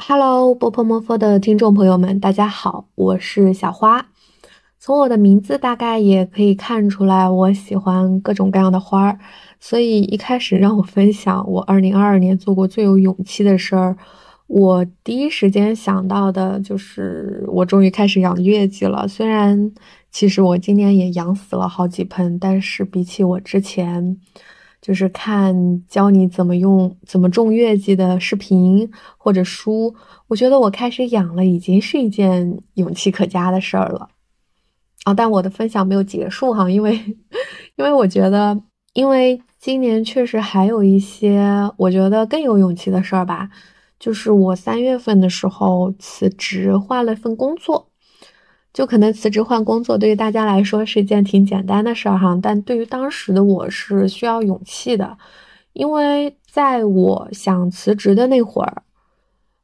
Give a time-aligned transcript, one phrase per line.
[0.00, 4.06] Hello，波波摩佛的听众朋友们，大家好，我是小花。
[4.78, 9.18] 从我的名字大概也可以看出来，我喜欢各种各样的花儿。
[9.60, 13.96] 所以一开始让我分享我2022年做过最有勇气的事儿，
[14.46, 19.06] 我第一时间想到的就是我终于开始养月季了。
[19.08, 19.72] 虽然
[20.10, 24.16] 其实我今年也养死了好几盆，但是比起我之前。
[24.80, 29.94] 就是看教你怎么用、怎么种月季的视频或者书，
[30.28, 34.08] 我觉得我开始养了，已经是一件勇气可嘉的事儿了。
[35.04, 36.96] 啊，但我的分享没有结束哈，因为，
[37.76, 38.60] 因为我觉得，
[38.92, 43.50] 因为今年确实还有一些我觉得更有勇气的事儿吧，
[43.98, 47.87] 就是我三月份的时候辞职换了份工作。
[48.72, 55.18] 就可能辞职换工作，对于大家来说是一件挺简单的事儿哈，但对于当时的我是需要勇气的，
[55.72, 58.82] 因为在我想辞职的那会儿，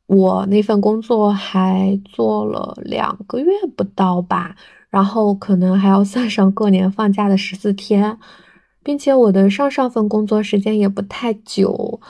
[0.06, 4.56] 我那份工作还做了两个月不到吧，
[4.90, 8.18] 然后可能还要算上过年放假的十四天，
[8.82, 12.00] 并且我的上上份工作时间也不太久。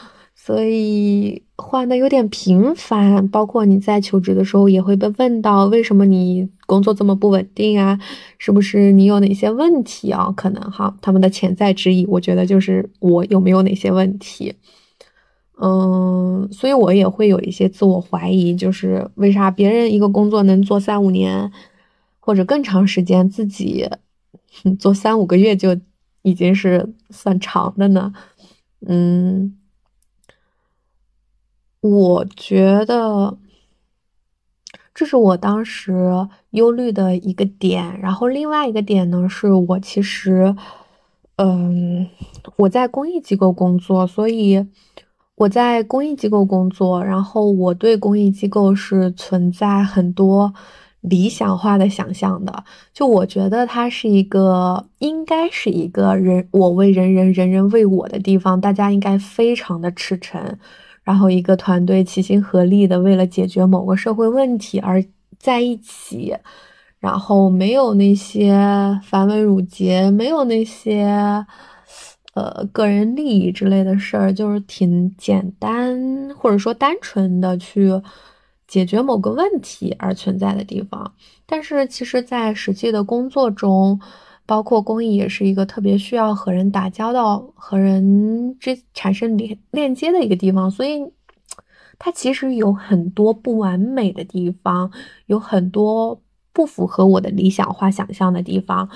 [0.45, 7.98] 所以换的有点频繁，包括你在求职的时候也会被问到，为什么你工作这么不稳定啊？
[8.36, 10.31] 是不是你有哪些问题啊？
[10.36, 14.55] 可能哈，他们的潜在之意，我觉得就是我有没有哪些问题。
[15.59, 21.51] 嗯，所以我也会有一些自我怀疑，就是为啥别人一个工作能做三五年
[22.20, 23.89] 或者更长时间，自己
[24.79, 25.75] 做三五个月就
[26.20, 28.12] 已经是算长的呢？
[28.86, 29.56] 嗯。
[31.85, 33.37] 我觉得
[34.95, 35.93] 这是我当时
[36.53, 40.57] 忧虑的一个点，然后另外一个点呢，是我其实，
[41.37, 42.09] 嗯，
[42.57, 44.67] 我在公益机构工作，所以
[45.35, 50.55] 我在公益机构工作，然后我对公益机构是存在很多
[51.03, 60.58] 理想化的想象的，就我觉得它是一个应该是一个人我为人人，人人为我的地方，大家应该非常的赤诚。
[61.05, 65.05] 然后一个团队齐心合力的为了解决某个社会问题而
[65.39, 66.35] 在一起，
[66.98, 68.55] 然后没有那些
[69.05, 71.05] 繁文缛节，没有那些
[72.33, 77.91] 呃个人利益之类的事儿，就是挺简单或者说单纯的去
[78.67, 81.13] 解决某个问题而存在的地方。
[81.45, 84.01] 但是其实，在实际的工作中，
[84.47, 91.03] 包括公益也是一个特别需要和人打交道、和人之产生连链接的一个地方，所以
[91.99, 94.91] 它其实有很多不完美的地方，
[95.27, 96.21] 有很多
[96.53, 98.91] 不符合我的理想化想象的地方，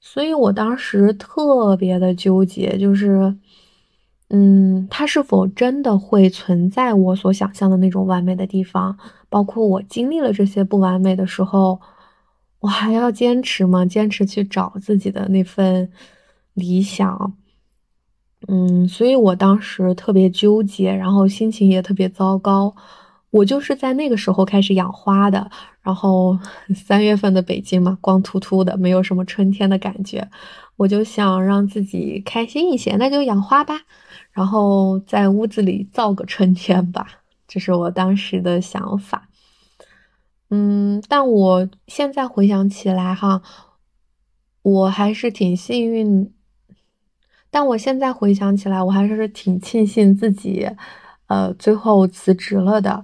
[0.00, 3.34] 所以我当时特别的纠结，就是，
[4.28, 8.98] 嗯，它是否真的会存在我所想象的那种完美的地方？
[9.30, 11.80] 包括我经历了这些不完美的时候。
[12.64, 13.84] 我还要坚持吗？
[13.84, 15.92] 坚持去找自己的那份
[16.54, 17.36] 理想，
[18.48, 22.74] 嗯，所以我当时特别纠结，然后心情也特别糟糕。
[23.28, 25.50] 我就是在那个时候开始养花的，
[25.82, 26.38] 然后
[26.74, 30.26] 三月份的北京嘛，光秃秃的，没有什么春天的感觉。
[30.76, 33.78] 我就想让自己开心一些，那就养花吧，
[34.32, 37.06] 然后在屋子里造个春天吧，
[37.46, 39.28] 这是我当时的想法。
[40.50, 43.42] 嗯，但我现在回想起来哈，
[44.62, 46.32] 我还是挺幸运。
[47.50, 50.68] 但我现在回想起来，我还是挺庆幸自己，
[51.28, 53.02] 呃，最后辞职了的。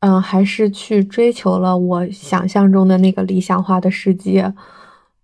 [0.00, 4.54] 嗯，还是去追求了我想象中的那个理想化的世界。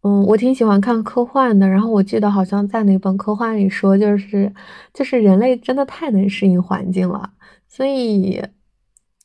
[0.03, 1.69] 嗯，我挺喜欢看科幻的。
[1.69, 4.53] 然后我记得好像在哪本科幻里说，就是
[4.93, 7.31] 就是人类真的太能适应环境了，
[7.69, 8.43] 所以。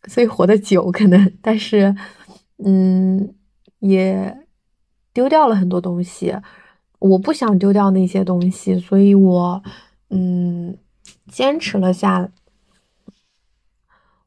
[0.08, 1.96] 所以活得久可能，但是，
[2.64, 3.34] 嗯，
[3.80, 4.48] 也
[5.14, 6.34] 丢掉了很多东西。
[7.00, 9.64] 我不想丢掉那些东西，所以我，
[10.10, 10.78] 嗯，
[11.28, 12.32] 坚持了下来。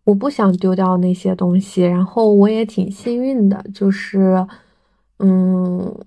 [0.05, 4.47] 我不想丢掉那些东西，然后我也挺幸运的，就是，
[5.19, 6.05] 嗯，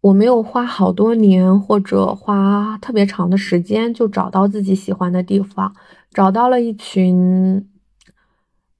[0.00, 5.74] 我没有花好多年或者花特别长的时间就找到自己喜欢的地方，
[6.10, 7.66] 找到了一群。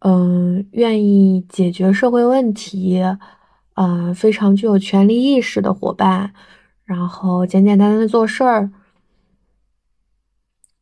[0.01, 3.03] 嗯，愿意解决社会问题，
[3.75, 6.33] 嗯，非常具有权利意识的伙伴，
[6.85, 8.71] 然后简简单单的做事儿。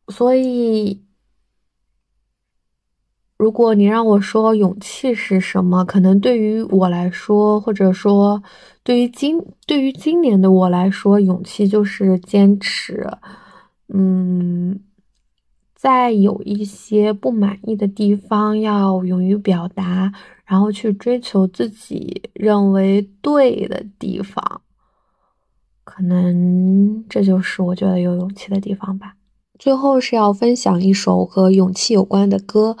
[0.07, 1.01] 所以，
[3.37, 8.41] 如果你让我说勇气是什么，可能对于我来说，或者说
[8.83, 13.07] 对于今对于今年的我来说，勇气就是坚持。
[13.93, 14.79] 嗯。
[15.81, 20.11] 在有一些不满意的地方要勇于表达，
[20.43, 24.59] 然后去追求自己认为对的地方。
[25.85, 29.15] 可能这就是我觉得有勇气的地方吧。
[29.57, 32.75] 最后是要分享一首和勇气有关的歌，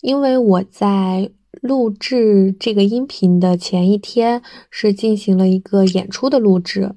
[0.00, 4.40] 因为我在录制这个音频的前一天
[4.70, 6.94] 是进行了一个演出的录制，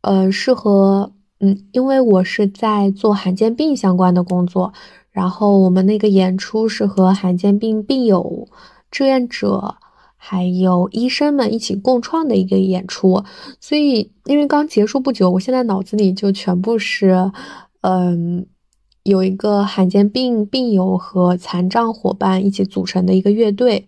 [0.00, 1.12] 呃，是和。
[1.40, 4.74] 嗯，因为我是在做罕见病相关的工作，
[5.10, 8.46] 然后我们那个演出是和罕见病病友、
[8.90, 9.76] 志愿者
[10.18, 13.24] 还有医生们一起共创的一个演出，
[13.58, 17.32] 所以因为刚结束不久，我现在脑子里就全部是，
[17.80, 18.44] 嗯，
[19.02, 23.86] 有一个罕见病病友和残障伙伴一起组成的一个乐队，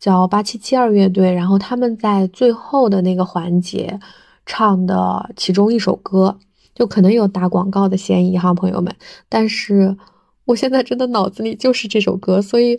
[0.00, 4.00] 叫八七七二乐队，然后他们在最后的那个环节
[4.44, 6.38] 唱的其中一首歌。
[6.78, 8.94] 就可能有打广告的嫌疑哈，朋友们。
[9.28, 9.96] 但是
[10.44, 12.78] 我现在真的脑子里就是这首歌，所以，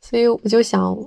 [0.00, 0.98] 所以我就想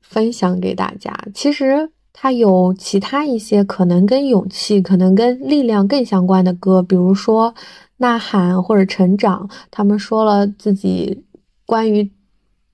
[0.00, 1.16] 分享给大家。
[1.32, 7.52] 其实它有其他一些可能跟勇气、可能跟力量更相关的歌，比如说
[7.98, 11.24] 《呐喊》或者《成长》，他们说了自己
[11.64, 12.10] 关于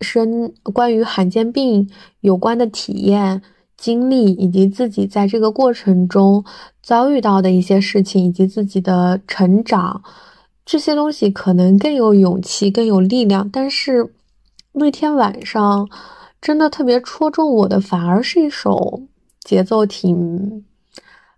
[0.00, 1.90] 生、关于罕见病
[2.20, 3.42] 有关的体验。
[3.82, 6.44] 经历以及自己在这个过程中
[6.80, 10.00] 遭遇到的一些事情，以及自己的成长，
[10.64, 13.50] 这些东西可能更有勇气、更有力量。
[13.50, 14.14] 但是
[14.70, 15.88] 那天晚上
[16.40, 19.02] 真的特别戳中我的，反而是一首
[19.40, 20.64] 节奏挺……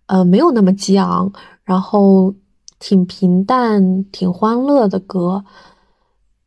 [0.05, 1.33] 呃，没有那么激昂，
[1.65, 2.35] 然后
[2.79, 5.47] 挺平淡、挺欢乐的歌，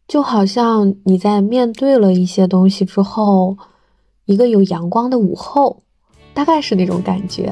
[0.08, 3.58] 就好像你在面对了一些东西之后，
[4.26, 5.82] 一个有阳光的午后。
[6.38, 7.51] 大概是那种感觉，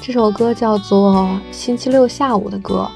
[0.00, 1.14] 这首歌叫做
[1.50, 2.88] 《星期六下午的歌》，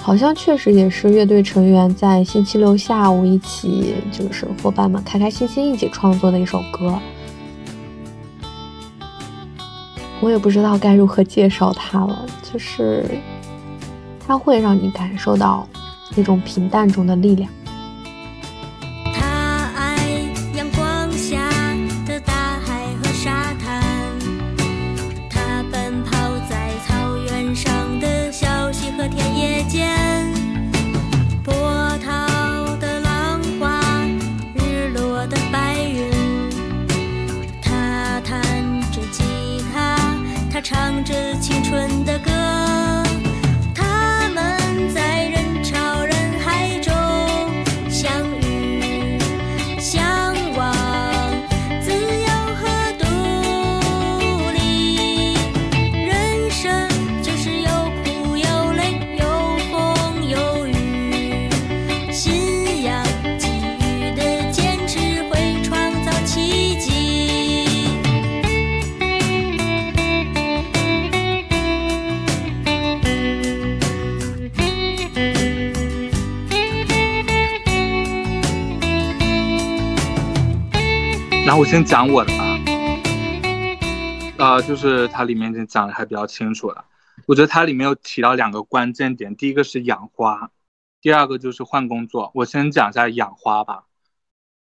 [0.00, 6.98] 好像确实也是乐队成员在星期六下午一起，就是伙伴们开开心心一起创作的一首歌。
[10.20, 13.04] 我也不知道该如何介绍它了，就是
[14.26, 15.64] 它会让你感受到
[16.16, 17.48] 那种平淡中的力量。
[81.62, 82.58] 我先讲我的吧，
[84.36, 86.84] 呃，就是它里面已经讲的还比较清楚了。
[87.24, 90.50] 我觉得它里面有提到两个关键点，第一个是养花，
[91.00, 92.32] 第二个就是换工作。
[92.34, 93.84] 我先讲一下养花吧。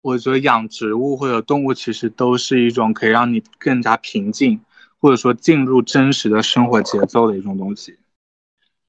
[0.00, 4.60] 我觉得养植物或者动物其实都是一种可以让你更加平静，
[4.98, 7.96] 或者说进入真实的生活节奏的一种东西，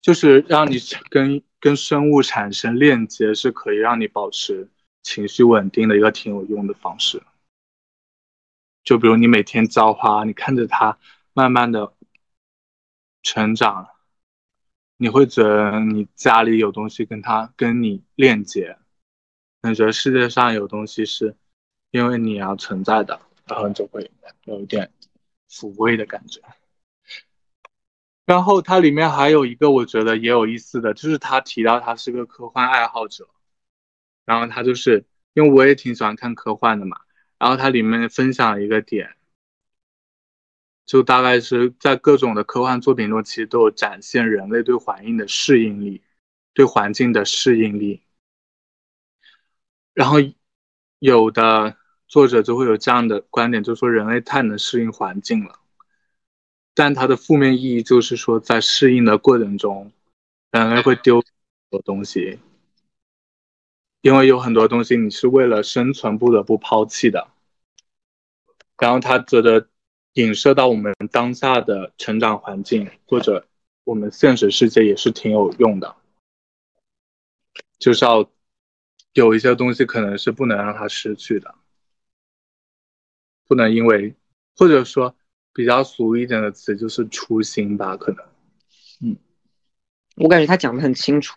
[0.02, 0.80] 就是让你
[1.12, 4.68] 跟跟生物产生链接，是可以让你保持
[5.04, 7.22] 情绪稳定的一个挺有用的方式。
[8.84, 10.98] 就比如你每天浇花，你看着它
[11.34, 11.94] 慢慢的
[13.22, 13.88] 成长，
[14.98, 18.78] 你会觉得你家里有东西跟它跟你链接，
[19.62, 21.38] 你觉得世界上有东西是
[21.92, 24.12] 因为你要存在的，然后你就会
[24.44, 24.92] 有一点
[25.50, 26.42] 抚慰的感觉。
[28.26, 33.30] 然后它里面还有一个我觉得也有意思的，就是他提到他是个科幻爱好者，
[34.26, 37.00] 然后他就是因为我也挺喜欢看科幻的嘛。
[37.44, 39.18] 然后它里面分享一个点，
[40.86, 46.02] 就大概是在各种的科幻作品中，其实都有展现人类对环境的适应力，
[46.54, 48.02] 对环境的适应力。
[49.94, 50.20] 然后
[51.00, 51.76] 有的
[52.08, 55.60] 作者就会有这样的观点，就说人类太能适应环境了，
[56.74, 59.92] 但它的负面意义就是说，在适应的过程中，
[60.52, 61.26] 人类会丢很
[61.72, 62.40] 多东西，
[64.00, 67.33] 因为有很多东西你是为了生存不得不抛弃的。
[68.78, 69.68] 然后他觉得
[70.14, 73.48] 影射到我们当下的成长环境或者
[73.84, 75.96] 我们现实世界也是挺有用的，
[77.80, 78.30] 就是要
[79.14, 81.56] 有一些东西可能是不能让它失去的，
[83.48, 84.16] 不能因为，
[84.56, 85.16] 或者说
[85.54, 88.26] 比较俗一点的词就是初心吧，可能。
[89.02, 89.18] 嗯，
[90.16, 91.36] 我感觉他讲的很清楚，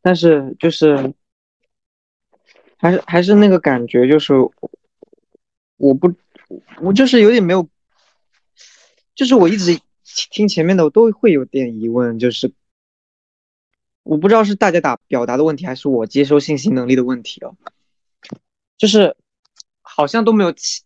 [0.00, 1.12] 但是就是
[2.78, 4.34] 还是还是那个感觉，就是
[5.82, 6.14] 我不，
[6.80, 7.68] 我就是有点没有，
[9.16, 9.80] 就是我一直
[10.30, 12.52] 听前面的，我都会有点疑问，就是。
[14.04, 17.56] 我不知道是大家打表达的问题，还是我接收信息能力的问题哦。
[18.78, 19.16] 就是
[19.80, 20.82] 好像都没有期，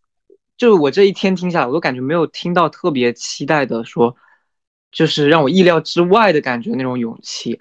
[0.57, 4.17] 就是我这一天听下来，我都感觉没有听到特别期待的说，
[4.91, 7.59] 就是让我意料之外的感觉那种勇气，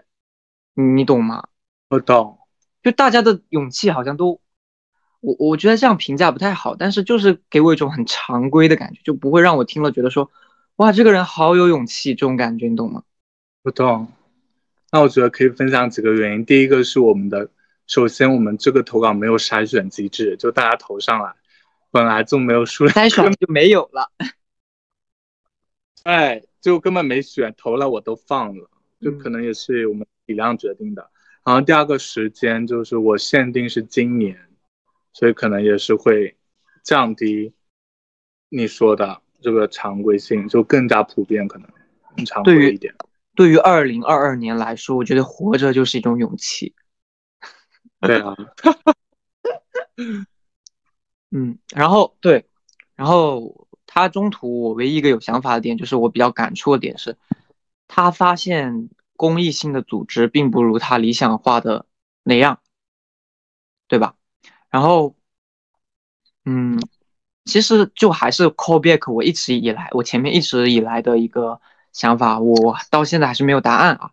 [0.74, 1.48] 你懂吗？
[1.90, 2.40] 我懂。
[2.84, 4.42] 就大家的勇气好像都，
[5.26, 10.30] 我我觉得这样评价不太好，但是就是给我一种很常规的感觉，就不会让我听了觉得说，
[10.76, 13.02] 哇，这个人好有勇气这种感觉，你懂吗？
[13.64, 14.08] 不懂。
[14.92, 16.46] 那我觉得可以分享几个原因。
[16.46, 17.50] 第一个是我们的，
[17.88, 21.34] 首先我们这个投稿没有筛选机制，就大家投上来，
[21.92, 24.12] 本来就没有数量筛选就没有了。
[26.04, 28.70] 哎，就根本没选，投了我都放了，
[29.02, 31.10] 就可能也是我们体量决定的。
[31.44, 34.40] 然后第二个时间就是我限定是今年，
[35.16, 36.36] 所以可能也是会
[36.84, 37.54] 降低
[38.50, 41.70] 你说的这个常规性，就更加普遍，可能
[42.18, 42.94] 更常规一点。
[43.34, 46.76] 对于二零二二年来说，我觉得活着就是一种勇气。
[48.02, 48.36] 对啊，
[51.32, 52.46] 嗯，然后对，
[52.96, 57.18] 然后他中途我唯一一个有想法的点，就是我比较感触的点是，
[57.88, 61.86] 他发现公益性的组织并不如他理想化的
[62.22, 62.60] 那样，
[63.88, 64.16] 对吧？
[64.76, 65.16] 然后，
[66.44, 66.78] 嗯，
[67.46, 71.62] 其实就还是 call back 我一直以来，我前面一直以来的一个。
[71.94, 74.12] 想法我到现在还是没有答案啊。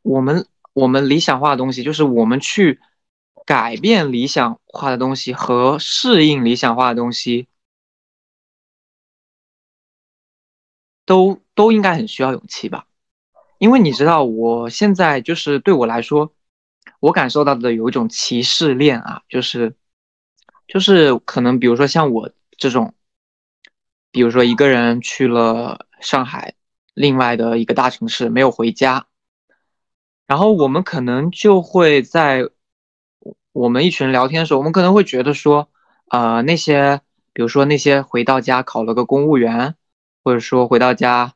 [0.00, 2.80] 我们我们理想化的东西，就是我们去
[3.44, 7.48] 改变理想化的东西和适应理想化的东西，
[11.04, 12.86] 都都应该很需要勇气吧？
[13.58, 16.32] 因为你知道，我现在就是对我来说，
[17.06, 19.74] 我感受到的有一种歧视链啊，就是
[20.66, 22.92] 就是可能比如说像我这种。
[24.12, 26.54] 比如说，一个人去了上海，
[26.94, 29.08] 另外的一个大城市没有回家，
[30.26, 32.48] 然后我们可能就会在
[33.52, 35.68] 我们一群人聊天的时候，我们可能会觉得说，
[36.08, 37.02] 呃，那些
[37.34, 39.74] 比如说那些回到家考了个公务员，
[40.24, 41.34] 或者说回到家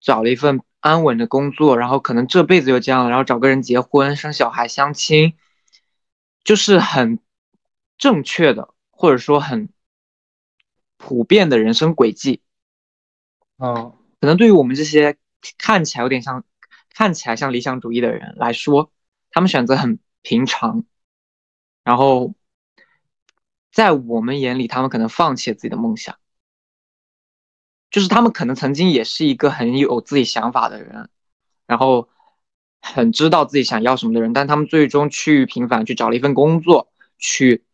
[0.00, 5.34] 找了一份安稳的工作，然后可能这辈子就这样，然后找个人结婚、生小孩、相亲，
[6.44, 7.18] 就是很
[7.96, 9.68] 正确的，或者说很。
[11.00, 12.42] 普遍的人生轨迹，
[13.58, 15.16] 嗯，可能对于我们这些
[15.56, 16.44] 看起来有点像、
[16.92, 18.90] 看起来像理想主义的人来说，
[19.30, 20.84] 他们选择很平常，
[21.84, 22.34] 然后
[23.70, 26.18] 在我们眼里，他们可能放弃了自己的梦想，
[27.90, 31.08] 就是他们可能曾经也是一个很有自己想法的人，
[31.66, 32.08] 然后
[32.80, 37.64] 很知道自己想要什么的人，但他们最终趋于平凡，去找了一份工作，去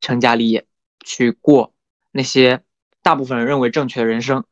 [0.00, 0.66] 成家立业。
[1.04, 1.74] 去过
[2.12, 2.62] 那些
[3.02, 4.44] 大部分人认为正确的人生，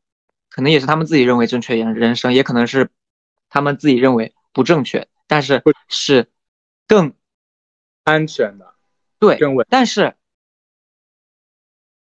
[0.49, 2.91] 可能也是他们自己认为正确的人生，也可能是
[3.49, 6.29] 他们自己认为不正确，但是是
[6.89, 7.15] 更
[8.03, 8.75] 安全的，
[9.21, 10.17] 对，但是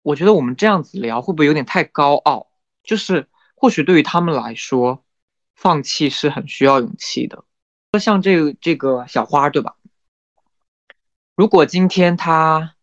[0.02, 2.48] 我觉得我们这样子聊会不会有点太高傲？
[2.82, 5.04] 就是或许对于他们来说，
[5.54, 7.44] 放弃是很需要勇气的。
[8.00, 9.76] 像这个这个小花，对吧？
[11.34, 12.74] 如果今天他。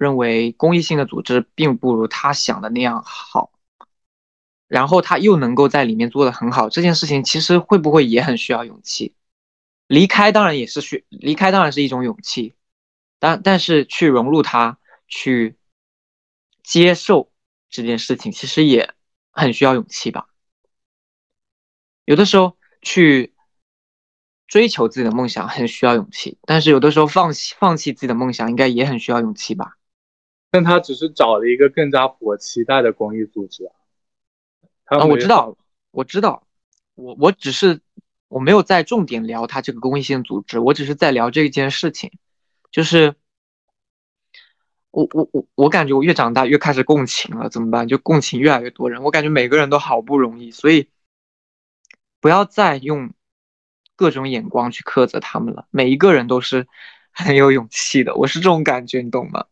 [0.00, 3.50] 认为公益性的组织并不如他想的那样好，
[4.68, 9.16] 然后他又能够在里面做的很好，这件事情其实会不会也很需要勇气？
[9.88, 12.54] 离开当然也是需离开当然是一种勇气，
[13.18, 14.78] 但但是去融入他，
[15.08, 15.57] 去
[16.68, 17.32] 接受
[17.70, 18.94] 这件事情，其实也
[19.32, 20.28] 很需要勇气吧。
[22.04, 23.34] 有的时候去。
[24.48, 29.76] 追求自己的梦想很需要勇气，但是有的时候放弃放弃自己的梦想应该也很需要勇气吧。
[30.50, 33.76] 但他只是找了一个更加符合期待的公益组织啊。
[34.86, 35.54] 啊，我知道，
[35.90, 36.46] 我知道，
[36.94, 37.82] 我我只是
[38.28, 42.10] 我没有在重点聊他这个公益性组织，我只是在聊这一件事情。
[42.70, 43.16] 就是
[44.90, 47.86] 我我我我感觉我越长大越开始共情了，怎么办？
[47.88, 50.88] 就共情越来越多人，我感觉每个人都好不容易，所以
[52.20, 53.12] 不要再用。
[54.00, 56.68] 各种眼光去苛责他们了，每一个人都是
[57.10, 59.46] 很有勇气的，我是这种感觉，你懂吗？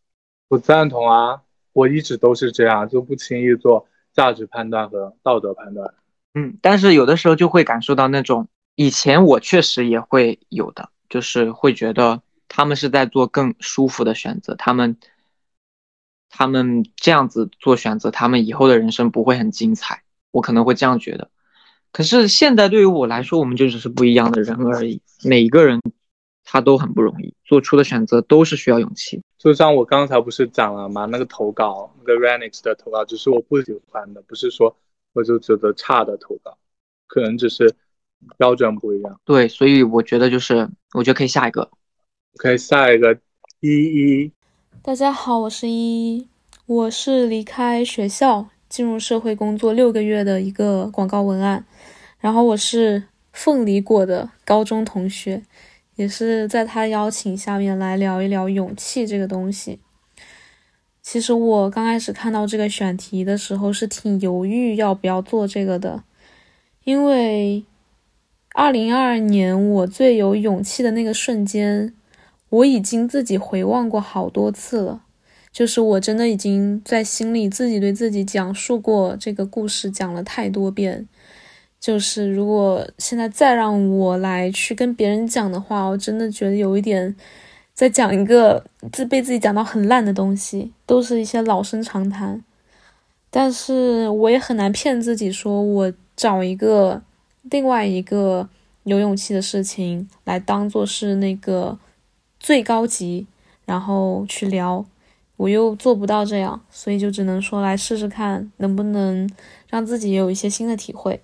[0.47, 5.93] 我赞同啊，我一直都是这样，就不轻易做价值判断和道德判断。
[6.35, 14.97] 嗯，但是有的时候就会感受到那种以前我确实也会有的，就是会觉得他们是在做更舒服的选择，他们
[16.37, 20.03] 他们这样子做选择，他们以后的人生不会很精彩，
[20.33, 21.31] 我可能会这样觉得。
[21.93, 25.81] 可是现在对于我来说，我们就只是不一样的人而已，每一个人
[26.45, 29.23] 他都很不容易，做出的选择都是需要勇气。
[29.39, 31.07] 就像我刚才不是讲了吗？
[31.07, 34.77] 那个投稿，那个 Renix 的投稿，只是我不喜欢的，不是说
[35.15, 36.59] 我就觉得差的投稿，
[37.07, 37.75] 可能只是
[38.37, 39.19] 标准不一样。
[39.25, 41.71] 对，所以我觉得就是，我觉得可以下一个，
[42.37, 43.19] 可以下一个
[43.61, 44.33] 依依。
[44.83, 46.29] 大家好，我是依依，
[46.67, 51.65] 我是离开学校进入社会工作六个月的一个广告文案，
[52.19, 55.43] 然后我是凤梨果的高中同学。
[55.97, 59.81] 也是在他邀请下面来聊一聊勇气这个东西。
[61.01, 66.05] 其实我刚开始看到这个选题的时候是挺犹豫要不要做这个的，
[66.85, 67.65] 因为
[68.53, 71.95] 二零二二年我最有勇气的那个瞬间，
[72.57, 75.03] 我已经自己回望过好多次了，
[75.53, 81.07] 就是我真的已经在心里自己对自己讲述过这个故事，讲了太多遍。
[81.79, 87.15] 就是如果现在再让我来去跟别人讲的话，我真的觉得有一点
[87.75, 92.43] 在讲一个自被自己讲到很烂的东西，都是一些老生常谈。
[93.29, 97.03] 但是我也很难骗自己说，我找一个
[97.43, 98.49] 另外一个
[98.85, 101.79] 有勇气的事情来当做是那个
[102.47, 103.27] 最高级，
[103.65, 104.87] 然后去聊，
[105.37, 109.29] 我又做不到这样，所以就只能说来试试看，能不能
[109.69, 111.21] 让自己有一些新的体会。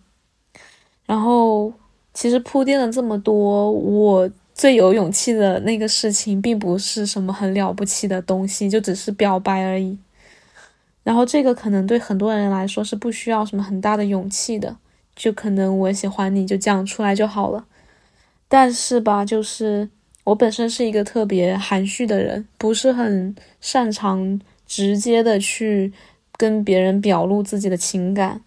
[1.07, 1.73] 然后，
[2.13, 9.97] 其实铺垫了这么多，我最有勇气的那个事情，并不是什么很了不起的东西，就只是表白而已。
[11.05, 14.77] 然后这个可能对很多人来说是不需要什么很大的勇气的，
[15.15, 17.65] 就可能我喜欢你就讲出来就好了。
[18.49, 19.89] 但是吧，就是
[20.25, 25.93] 我本身是一个特别含蓄的人，不是很擅长直接的去
[26.37, 28.43] 跟别人表露自己的情感。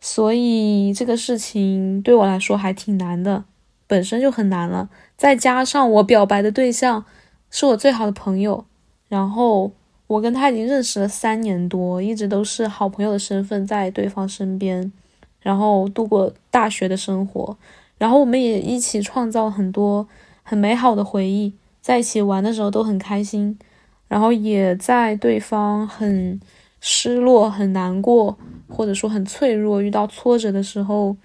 [0.00, 3.44] 所以这个事情对我来说还挺难的，
[3.86, 7.04] 本身就很难了，再加上我表白的对象
[7.48, 8.66] 是我最好的朋友，
[9.08, 9.72] 然后
[10.06, 14.92] 我跟他已经认识了三年多，一直都是好朋友的身份在对方身边，
[15.40, 17.56] 然后度过大学的生活，
[17.96, 20.06] 然后我们也一起创造很多
[20.44, 23.58] 很美好的回忆，在一起玩的时候都很开心，
[24.06, 26.40] 然后也在对方很
[26.78, 28.38] 失落、很难过。
[28.66, 31.16] 或者说很脆弱，遇到挫折的时候，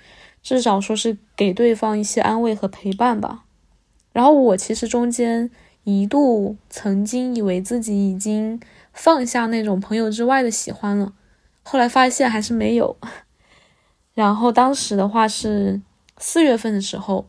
[0.44, 3.46] 至少说是给对方一些安慰和陪伴吧。
[4.12, 5.50] 然后我其实中间
[5.86, 8.60] 一度曾经以为自己已经
[8.94, 11.14] 放下那种朋友之外的喜欢了，
[11.64, 12.98] 后来发现还是没有。
[14.14, 15.82] 然后当时的话是
[16.18, 17.26] 四月份的时候，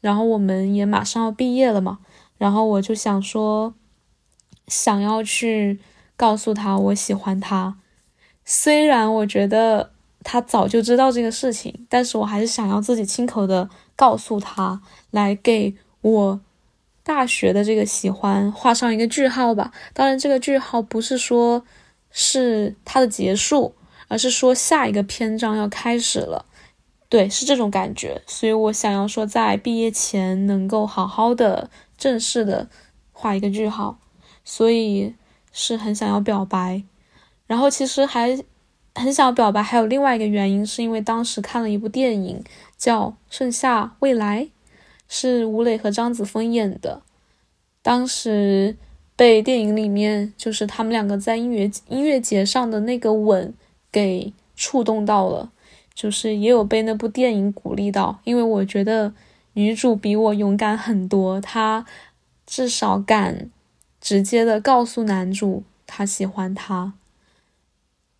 [0.00, 1.98] 然后我们也马上要毕业了嘛，
[2.36, 3.74] 然后我就想说，
[4.66, 5.80] 想要去
[6.16, 7.76] 告诉他我喜欢他。
[8.44, 9.90] 虽然我觉得
[10.24, 14.80] 他早就知道这个事情，但是我还是想要自己亲口的告诉他，
[15.10, 16.40] 来给我
[17.02, 19.72] 大学的这个喜欢画上一个句号吧。
[19.92, 21.64] 当然，这个句号不是说
[22.10, 23.74] 是他的结束，
[24.08, 26.46] 而是说下一个篇章要开始了。
[27.08, 28.20] 对，是这种感觉。
[28.26, 32.68] 所以我想要说，在毕业前能够好好的、正式的
[33.12, 33.98] 画一个句号，
[34.44, 35.14] 所以
[35.50, 36.82] 是很想要表白。
[37.46, 38.38] 然后其实还
[38.94, 42.44] 很想表白，还有另外一个原因，是因为当时看了一部电影
[42.76, 44.44] 叫《盛夏未来》，
[45.08, 47.00] 是吴磊和张子枫演的。
[47.80, 48.76] 当时
[49.16, 53.54] 被电影里面就是他们两个在音乐音乐节上的那个吻
[53.90, 55.50] 给触动到了，
[55.98, 59.12] 就是也有被那部电影鼓励到，因为我觉得
[59.54, 61.84] 女主比我勇敢很多，她
[62.46, 63.50] 至少敢
[64.00, 66.92] 直接的告诉男主她喜欢他。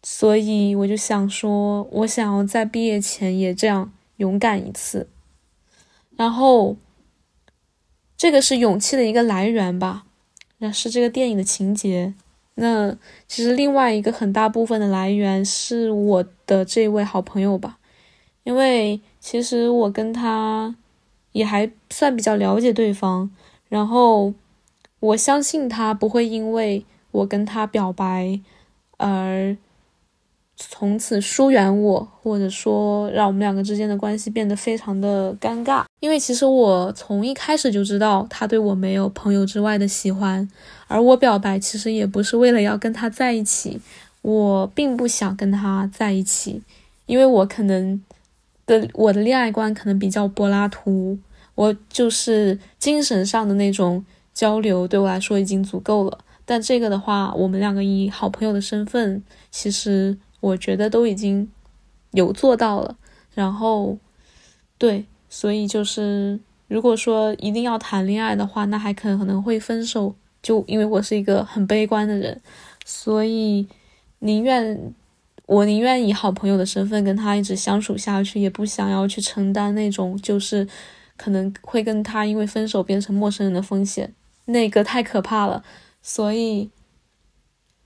[0.03, 5.09] 所以我就想说，我想要在毕业前也这样勇敢一次。
[6.17, 6.77] 然后，
[8.17, 10.05] 这个是勇气的一个来源吧，
[10.59, 12.15] 那是这个电影的情节。
[12.61, 12.93] 那
[13.29, 17.79] 其实另外一个很大部分的来源是我的这位好朋友吧，
[18.43, 20.75] 因为其实我跟他
[21.33, 23.31] 也还算比较了解对方，
[23.69, 24.35] 然后
[25.01, 28.41] 我相信他不会因为我跟他表白
[28.97, 29.57] 而。
[30.61, 35.85] 从此疏远我，或者说让我们两个之间的关系变得非常的尴尬。
[36.01, 40.49] 因为其实我从一开始就知道他对我没有朋友之外的喜欢，
[40.89, 43.81] 而我表白其实也不是为了要跟他在一起，
[44.23, 46.63] 我并不想跟他在一起，
[47.07, 48.03] 因为我可能
[48.67, 51.19] 的我的恋爱观可能比较柏拉图，
[51.55, 56.19] 我就是精神上的那种交流对我来说已经足够了。
[56.45, 61.51] 但这个的话，我们两个以好朋友的身份，其实我觉得都已经
[62.13, 62.97] 有做到了。
[63.35, 63.99] 然后，
[64.79, 70.15] 对，所以就是如果说一定要谈恋爱的话，那还可能会分手。
[70.43, 72.41] 就因为我是一个很悲观的人，
[72.85, 73.67] 所以
[74.21, 74.93] 宁愿
[75.47, 80.67] 我宁愿以好朋友的身份跟他一直相处下去，也不想要去承担那种就是
[81.17, 84.13] 可能会跟他因为分手变成陌生人的风险，
[84.47, 85.65] 那个太可怕了。
[86.01, 86.71] 所以，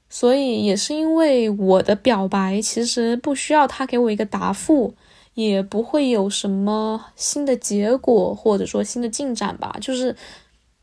[0.08, 4.94] 所以也是因为我的表白其实不需要他给我一个答复，
[5.34, 10.14] 也不会有什么新的结果或者说新的进展吧，就是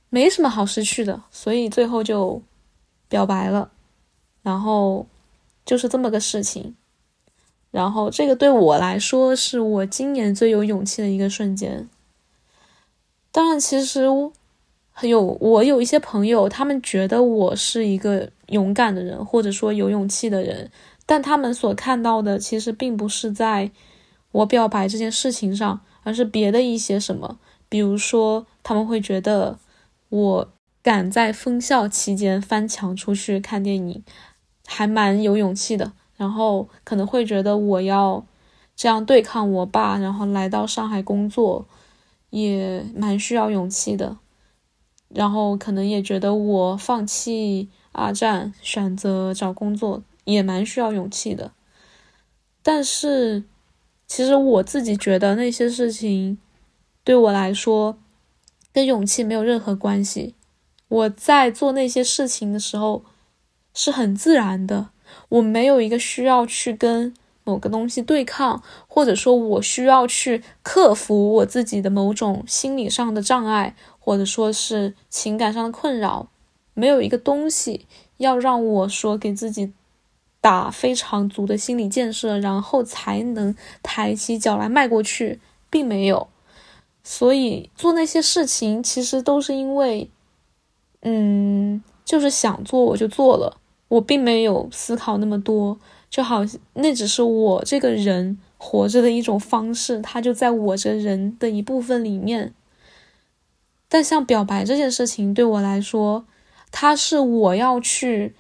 [0.10, 2.42] 没什么好失去的，所以最后就
[3.08, 3.72] 表白了，
[4.42, 5.06] 然后
[5.66, 6.76] 就是这么个事情，
[7.72, 11.88] 然后这个对我来说是我今年最有勇气的一个瞬间。
[13.32, 14.08] 当然，其实。
[15.04, 20.70] 有我有一些朋友，他们觉得我是一个勇敢的人，或者说有勇气的人，
[21.06, 23.72] 但他们所看到的其实并不是在
[24.34, 27.40] 我表白这件事情上，而是别的一些什么。
[27.70, 29.58] 比如说，他们会觉得
[30.10, 34.04] 我敢在封校期间翻墙出去看电影，
[34.66, 35.94] 还蛮有勇气的。
[36.18, 38.26] 然后可能会觉得我要
[38.76, 41.66] 这样对抗我爸，然后来到上海工作，
[42.30, 44.18] 也蛮需要勇气的。
[45.08, 51.52] 然后可能也觉得我放弃二战，选择找工作也蛮需要勇气的。
[52.62, 53.46] 但是，
[54.06, 56.38] 其实我自己觉得那些事情
[57.04, 57.98] 对我来说
[58.74, 60.36] 跟勇气没有任何关系。
[60.88, 63.04] 我在做那些事情的时候
[63.74, 64.90] 是很自然的，
[65.30, 73.76] 我没有一个需要去跟某个东西对抗，或者说我需要去克服我自己的某种心理上的障碍。
[74.02, 76.30] 或者说是情感上的困扰，
[76.74, 77.86] 没有一个东西
[78.18, 79.72] 要让我说给自己
[80.42, 86.28] 打非常足的心理建设，然后才能抬起脚来迈过去，并没有。
[87.12, 90.12] 所以做那些事情其实都是因为，
[91.02, 96.46] 嗯，就是想做我就做了，我并没有思考那么多，就好
[96.76, 102.54] 那只是我这个人活着的一种方式，它就在我这人的一部分里面。
[103.88, 106.28] 但像表白这件事情对我来说，
[106.70, 108.36] 它是我要去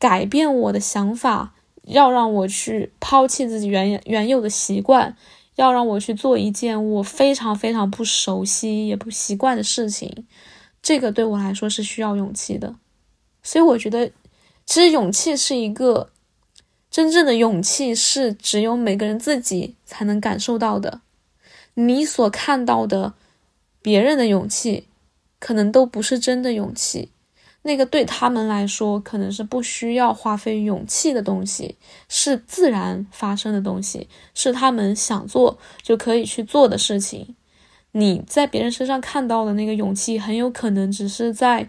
[0.00, 1.54] 改变我的想法，
[1.84, 5.16] 要让我去抛弃自己原原有的习惯，
[5.58, 10.26] 要让我去做一件我非常非常不熟悉也不习惯的事情。
[10.82, 12.74] 这个对我来说是需要勇气的。
[13.42, 14.10] 所以我觉得，
[14.64, 16.10] 其实勇气是一个
[16.90, 21.00] 真正的勇气，是只有每个人自己才能感受到的。
[21.74, 23.14] 你所看到的
[23.82, 24.84] 别人的勇气。
[25.40, 27.12] 可能都不是真的勇气，
[27.62, 31.76] 那个对他们来说可能是不需要花费勇气的东西，
[32.08, 37.34] 是自然发生的东西，是他们想做就可以去做的事情。
[37.92, 41.68] 你在别人身上看到的那个勇气，很有可能只是在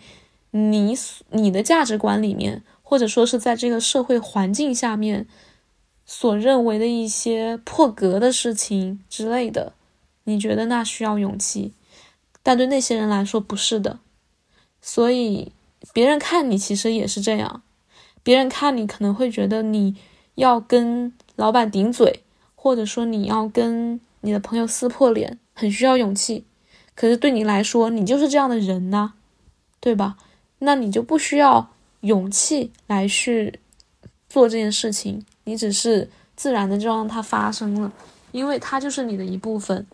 [0.51, 0.95] 你
[1.31, 5.27] 你的价值观里面，或者说是在这个社会环境下面
[6.05, 9.73] 所认为的一些破格的事情之类的。
[10.25, 11.73] 你觉得那需要勇气？
[12.43, 13.99] 但对那些人来说不是的，
[14.81, 15.51] 所以
[15.93, 17.61] 别人看你其实也是这样，
[18.23, 19.95] 别人看你可能会觉得你
[20.35, 22.23] 要跟老板顶嘴，
[22.55, 26.45] 或者说你要跟你的朋友撕破脸，很需要勇气。
[26.95, 29.13] 可是对你来说，你就是这样的人呐，
[29.79, 30.17] 对吧？
[30.59, 31.69] 那你就不需要
[32.01, 33.61] 勇气来去
[34.27, 37.93] 做这件事情，你只是自然的就让它发生了，
[38.33, 39.87] 因为它就是你的一部分。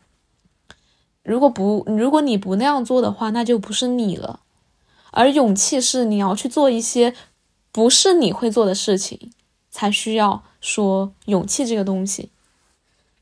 [1.21, 4.39] 如果不，如果你不那样做的话，那就不是你了。
[5.15, 7.15] 而勇气是你要去做一些
[7.71, 9.32] 不是你会做的事情，
[9.71, 12.30] 才需要说勇气这个东西。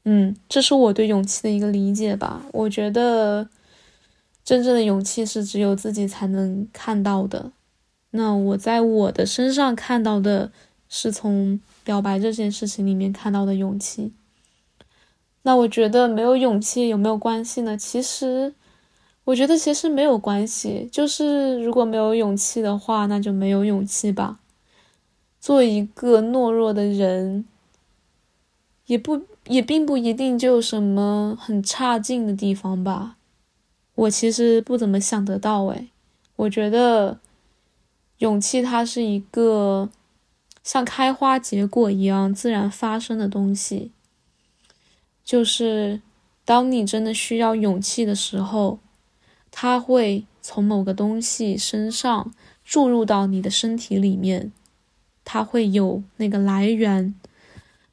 [0.04, 2.42] 嗯，这是我对勇气的一个理解吧。
[2.52, 3.48] 我觉得
[4.44, 7.52] 真正的勇气是只有自己才能看到的。
[8.12, 10.52] 那我在我的身上看到的
[10.90, 14.12] 是从表白这件事情里面看到的勇气。
[15.44, 17.78] 那我觉得没有勇气有没有关系呢？
[17.78, 18.54] 其实，
[19.26, 20.90] 我觉得其实没有关系。
[20.92, 24.40] 就是如果没有勇气的话，那就没有勇气吧。
[25.40, 27.46] 做一个懦弱的人，
[28.86, 33.18] 也不也并不一定就有什么很差劲的地方吧。
[33.96, 35.90] 我其实不怎么想得到诶，
[36.38, 37.20] 我觉得
[38.20, 39.90] 勇气它是一个
[40.64, 43.92] 像开花结果一样自然发生的东西。
[45.24, 46.02] 就是
[46.44, 48.80] 当你真的需要勇气的时候，
[49.56, 52.34] 它会从某个东西身上
[52.66, 54.52] 注入到你的身体里面，
[55.24, 57.14] 它会有那个来源。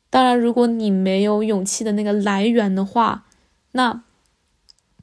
[0.09, 3.27] 当然，如果你没有勇气的那个来源的话，
[3.73, 4.03] 那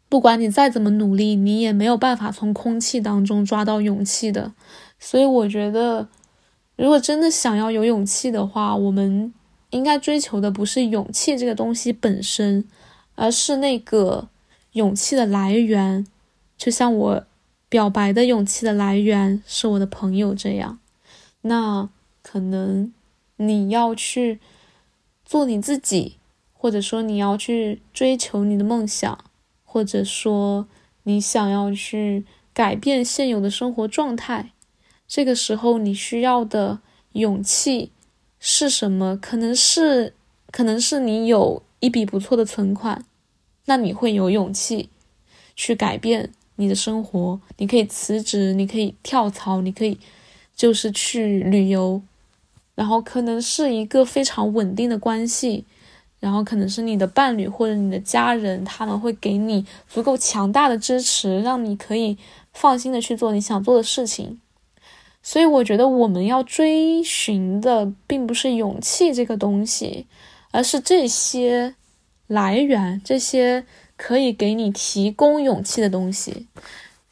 [0.09, 4.53] 不管你再怎么努力，你也没有办法从空气当中抓到勇气的。
[4.99, 6.09] 所以，我觉得，
[6.75, 9.31] 如果真的想要有勇气的话，我们
[9.69, 12.65] 应该追求的不是勇气这个东西本身，
[13.13, 14.27] 而是那个
[14.71, 16.07] 勇气的来源。
[16.57, 17.25] 就像我
[17.69, 20.79] 表白的勇气的来源是我的朋友这样，
[21.41, 21.87] 那
[22.21, 22.91] 可能
[23.37, 24.39] 你要去。
[25.29, 26.19] 做你自己，
[26.53, 29.25] 或者说你要去追求你的梦想，
[29.65, 30.69] 或者说
[31.03, 34.53] 你想要去改变现有的生活状态，
[35.05, 36.79] 这个时候你需要的
[37.11, 37.91] 勇气
[38.39, 39.17] 是什么？
[39.17, 40.13] 可能是，
[40.49, 43.03] 可能是你有一笔不错的存款，
[43.65, 44.89] 那你会有勇气
[45.57, 49.97] 去改变你的生活，你可以辞职，你可以跳槽，你可以
[50.55, 52.01] 就是去旅游。
[52.75, 55.65] 然后可能是一个非常稳定的关系，
[56.19, 62.17] 然后可能是你的伴侣或者你的家人，他们会给你足够强大的支持，让你可以
[62.53, 64.39] 放心的去做你想做的事情。
[65.23, 70.05] 所以我觉得我们要追寻的并不是勇气这个东西，
[70.51, 71.73] 而是这些
[72.27, 73.65] 来源，这些
[73.97, 76.47] 可以给你提供勇气的东西。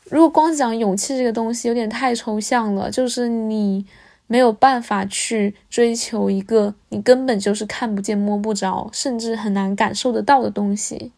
[0.06, 3.86] 如果光讲勇气这个东西，有点太抽象了，就是你。
[4.28, 11.12] 没有办法去追求一个你根本就是看不见、摸不着，甚至很难感受得到的东西，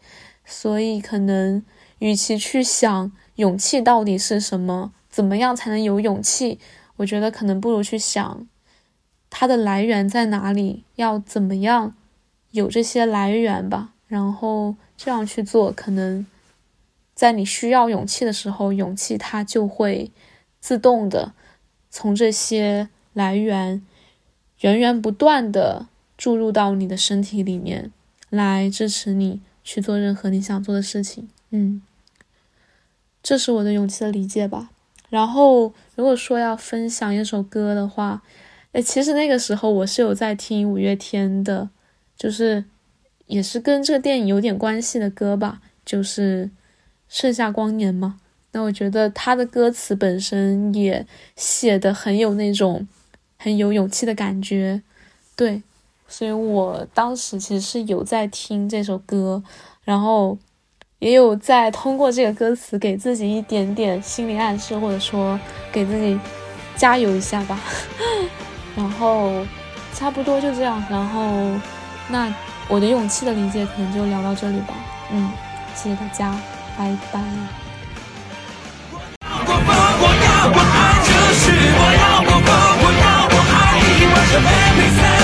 [0.44, 1.64] 所以可能
[2.00, 6.60] 与其去想勇气到底是什么，怎么样才能有勇气，
[6.98, 8.46] 我觉得可能不如去想
[9.30, 11.96] 它的来源在哪里，要怎么样
[12.52, 13.94] 有这些来源吧。
[14.08, 16.26] 然后这样去做，可能
[17.16, 20.12] 在你需要勇气的时候，勇气它就会
[20.60, 21.32] 自动的
[21.90, 22.90] 从这些。
[23.14, 23.82] 来源
[24.60, 25.88] 源源不断的
[26.20, 27.92] 注入到你的身体里面，
[28.30, 31.28] 来支持你去做任何你想做的事情。
[31.50, 31.82] 嗯，
[33.24, 34.70] 这是我的勇气的理解吧。
[35.10, 38.22] 然后，如果说要分享一首歌的话，
[38.74, 41.72] 哎，其实那个时候我是有在听五月天的，
[42.16, 42.66] 就是
[43.28, 46.46] 也是跟这个电影有点关系的歌吧，就是
[47.08, 48.20] 《盛夏光年》嘛。
[48.52, 52.88] 那我觉得他的歌词本身也写的很有那种。
[53.40, 54.82] 很有勇气的感觉，
[55.36, 55.62] 对，
[56.08, 59.44] 所以我当时其实是有在听这首歌，
[59.84, 60.36] 然后
[60.98, 65.40] 也有在通过这个歌词给自己一点点心理暗示，或者说
[65.72, 66.20] 给自己
[66.76, 67.62] 加油一下吧。
[68.76, 69.46] 然后
[69.94, 71.22] 差不多就这样，然后
[72.10, 72.36] 那
[72.70, 74.74] 我的勇气的理解可能就聊到这里吧。
[75.12, 75.32] 嗯，
[75.76, 76.34] 谢谢大家，
[76.78, 77.22] 拜拜。
[84.30, 85.17] 这杯比赛，一万次疯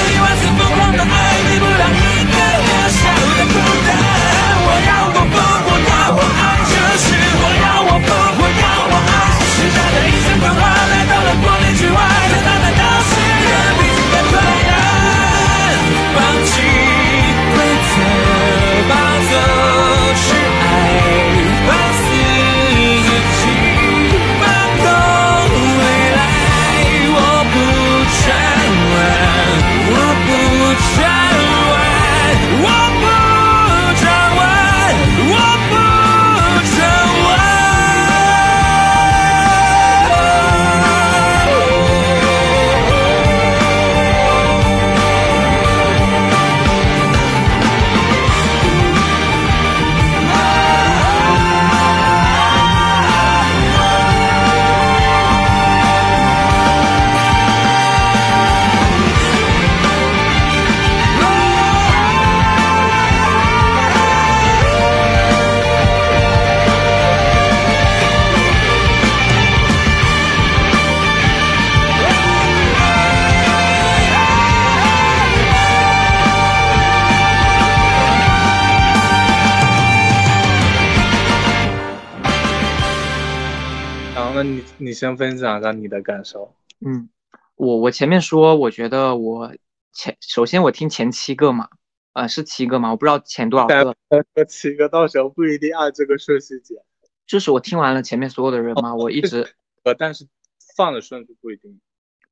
[85.14, 86.56] 先分享一下你的感受。
[86.86, 87.10] 嗯，
[87.56, 89.56] 我我前面说，我觉得我
[89.94, 91.70] 前首先我听前七个嘛，
[92.14, 93.96] 呃，是七个嘛，我不知道前多少个。
[94.48, 96.78] 七个到时候不一定按这个顺序剪。
[97.26, 100.28] 就是我听完了前面所有的人嘛，我一直 呃，但是
[100.76, 101.80] 放的顺序不一定。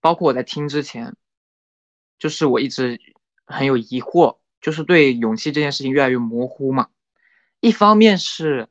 [0.01, 1.15] 包括我在听之前，
[2.17, 2.99] 就是我一直
[3.45, 6.87] 很有疑惑，就是对勇气这件事情越来越模糊嘛。
[7.59, 8.67] 一方面是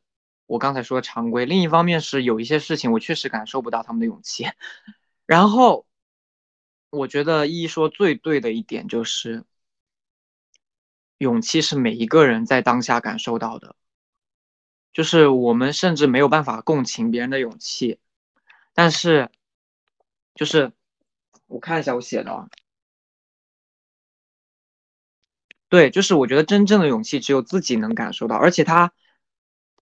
[0.50, 4.46] 我刚才说常规，另一方面是有一些事情我确实感受不到他们的勇气。
[5.24, 5.86] 然后，
[6.90, 9.44] 我觉得一说最对的一点就是，
[11.18, 13.76] 勇气是每一个人在当下感受到的，
[14.92, 18.00] 就是我们甚至没有办法共情别人的勇气，
[18.74, 19.30] 但是，
[20.34, 20.72] 就是
[21.46, 22.48] 我看一下我写的啊。
[25.68, 28.92] 对，就是我觉得真正的勇气只有自己能感受到，而且他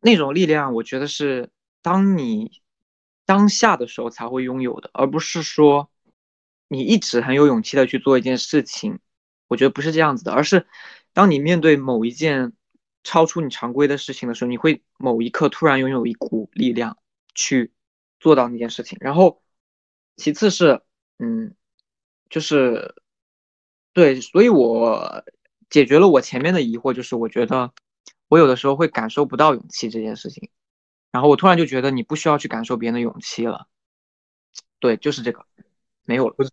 [0.01, 1.51] 那种力量，我觉得是
[1.83, 2.61] 当你
[3.25, 5.91] 当下的时候才会拥有的，而不是说
[6.69, 8.99] 你一直很有勇气的去做一件事情。
[9.47, 10.67] 我觉得不是这样子的，而是
[11.13, 12.53] 当你面对某一件
[13.03, 16.99] 超出你常规的事情的时候，你会某一刻突然拥有一股力量
[17.35, 17.73] 去
[18.21, 18.99] 做到那件事情。
[19.01, 19.43] 然后，
[20.17, 20.83] 其次是，
[21.19, 21.55] 嗯，
[22.29, 22.95] 就是
[23.93, 25.25] 对，所以我。
[25.71, 27.75] 解决了我前面的疑惑，就是我觉得
[28.29, 30.51] 我有的时候会感受不到勇气这件事情，
[31.11, 33.67] 然后我突然就觉得你不需要去感受别人的勇气了，
[34.79, 35.47] 对，就是这个，
[36.05, 36.35] 没有了。
[36.35, 36.51] 不是，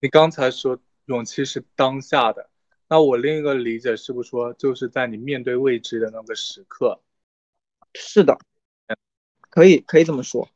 [0.00, 2.48] 你刚才说勇气是当下的，
[2.88, 7.00] 那我另一个理解是不是说就是在你面对未知的那个时刻？
[7.94, 8.38] 是的，
[9.50, 10.48] 可以可以这么说。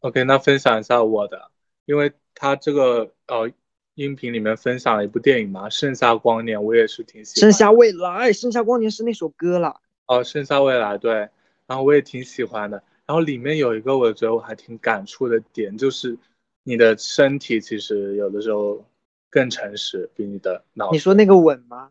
[0.00, 1.50] OK，那分享一下我的，
[1.84, 3.52] 因为他这个呃。
[4.00, 7.52] 音频里面分享了一部电影嘛，《盛夏光年》，我也是挺喜欢。
[7.52, 9.78] 盛夏未来，盛夏光年是那首歌啦。
[10.06, 11.28] 哦，盛夏未来，对，
[11.66, 12.82] 然后我也挺喜欢的。
[13.04, 16.16] 然后里面有一个我觉得我还挺感触的点，就是
[16.62, 18.82] 你的身体其实有的时候
[19.28, 20.90] 更诚实，比你的脑。
[20.92, 21.90] 你说那个吻吗？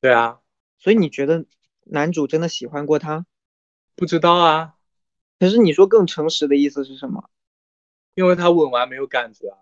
[0.00, 0.40] 对啊。
[0.78, 1.44] 所以你觉得
[1.84, 3.24] 男主真的喜欢过她？
[3.94, 4.74] 不知道啊。
[5.38, 7.30] 可是你说更诚实的意思是什么？
[8.16, 9.58] 因为他吻完没有感觉啊。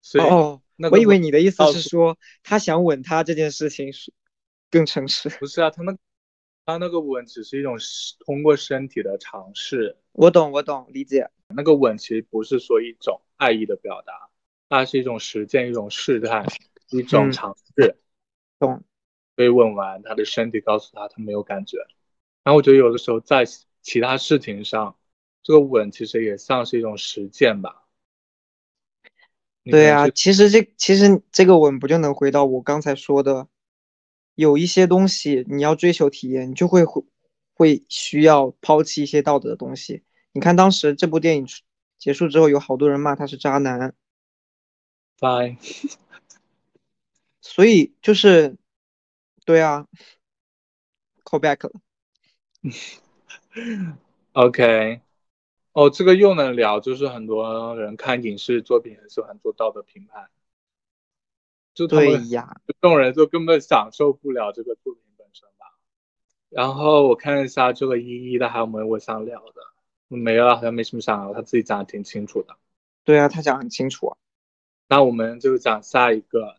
[0.00, 0.24] 所以。
[0.24, 0.62] 哦。
[0.90, 4.12] 我以为你的意思是说，他想吻她这件事情是
[4.70, 5.28] 更诚实。
[5.28, 5.96] 不是啊，他那
[6.64, 7.76] 他那个吻只是一种
[8.24, 9.96] 通过身体的尝试。
[10.12, 11.30] 我懂，我懂，理解。
[11.48, 14.28] 那个吻其实不是说一种爱意的表达，
[14.68, 16.46] 它是一种实践，一种试探，
[16.90, 17.96] 一种尝试。
[18.58, 18.84] 懂。
[19.34, 21.78] 所以吻完，他的身体告诉他他没有感觉。
[22.44, 23.44] 然后我觉得有的时候在
[23.82, 24.96] 其他事情上，
[25.42, 27.87] 这个吻其实也像是一种实践吧。
[29.70, 33.48] 对啊，其实这其实这个我们不就能回到我刚才说的，
[34.34, 37.04] 有一些东西你要追求体验，你就会会
[37.54, 40.02] 会需要抛弃一些道德的东西。
[40.32, 41.46] 你看当时这部电影
[41.98, 43.94] 结束之后，有好多人骂他是渣男。
[45.18, 45.56] Bye。
[47.40, 48.56] 所以就是，
[49.44, 49.86] 对啊
[51.24, 51.80] ，call back 了。
[54.32, 55.00] OK。
[55.72, 60.28] 哦，这个又能聊，就是很多人看影视作品很喜欢做道德评判，
[61.74, 65.66] 就对呀，这种人就根本享受不了这个作品本身吧。
[66.48, 69.62] 然后我看一下这个一一的还有没有我想聊的，
[70.08, 72.56] 没了，好像没什么想聊，他自己讲的挺清楚的。
[73.04, 74.16] 对啊，他讲很清楚。
[74.88, 76.57] 那我们就讲下一个。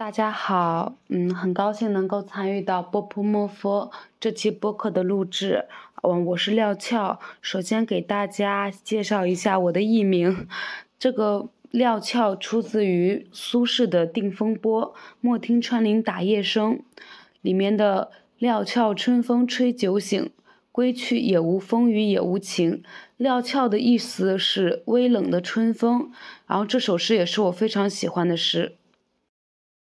[0.00, 5.66] 大家好，嗯，很高兴能够参与到波普莫夫这期播客的录制。
[6.02, 7.18] 嗯，我是廖俏。
[7.42, 10.48] 首先给大家介绍一下我的艺名，
[10.98, 16.80] 这个廖俏出自于苏轼的《定风波》，莫听穿林打叶声
[17.42, 18.10] 里面的
[18.40, 20.30] “料峭春风吹酒醒，
[20.72, 22.82] 归去也无风雨也无晴”。
[23.18, 26.10] 料峭的意思是微冷的春风，
[26.46, 28.76] 然后这首诗也是我非常喜欢的诗。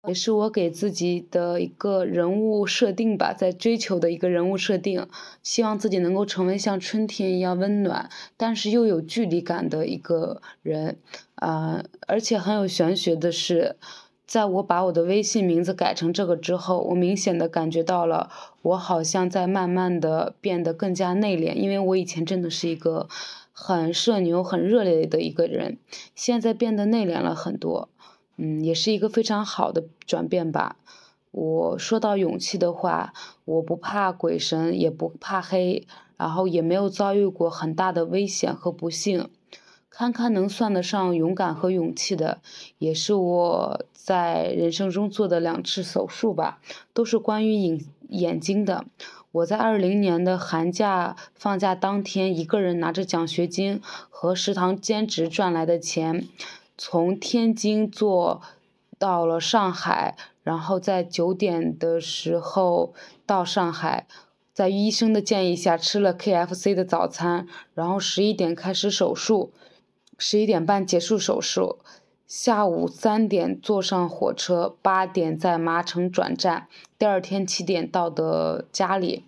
[0.08, 5.08] 也是我给自己的一个人物设定吧，在追求的一个人物设定，
[5.42, 10.98] 希望自己能够成为像春天一样温暖，但是又有距离感的一个人。
[11.36, 13.76] 啊，而且很有玄学的是，
[14.26, 18.30] 在我把我的微信名字改成这个之后，我明显的感觉到了，
[18.62, 23.10] 我好像在慢慢的变得更加内敛，因为我以前真的是一个
[23.52, 25.78] 很社牛、很热烈的一个人，
[26.16, 27.90] 现在变得内敛了很多。
[28.38, 30.78] 嗯，也是一个非常好的转变吧。
[31.32, 33.14] 我说到勇气的话，
[33.44, 35.86] 我不怕鬼神，也不怕黑，
[36.18, 39.30] 然后也没有遭遇过很大的危险和不幸。
[39.90, 42.42] 堪堪能算得上勇敢和勇气的，
[42.78, 46.60] 也是我在人生中做的两次手术吧，
[46.94, 47.80] 都是关于眼
[48.10, 48.86] 眼睛的。
[49.32, 56.28] 我在二零年的寒假放假当天，一个人拿着奖学金和食堂兼职赚来的钱。
[56.78, 58.42] 从天津坐
[58.98, 62.94] 到了上海，然后在九点的时候
[63.26, 64.08] 到上海，
[64.54, 69.52] 在医生的建议下吃了 KFC 的早餐，然后十一点开始手术，
[70.18, 71.80] 十一点半结束手术，
[72.26, 76.68] 下午三点坐上火车，八点在麻城转站，
[76.98, 79.24] 第二天七点到的家里。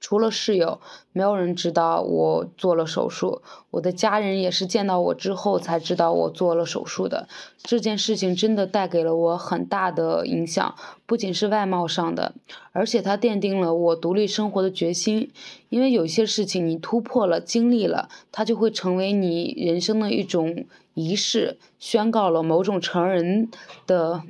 [0.00, 0.80] 除了室友，
[1.12, 3.42] 没有人知道我做了手术。
[3.70, 7.28] 我的家人也是见到我之后才知道我做了手术的。
[7.58, 10.74] 这件事情真的带给了我很大的影响，
[11.04, 12.34] 不仅是外貌上的，
[12.72, 15.30] 而且它奠定了我独立生活的决心。
[15.68, 23.50] 因为有些事情你突破了、经历了，它就会成为你人生的一种仪式，宣告了某种成人
[23.86, 24.22] 的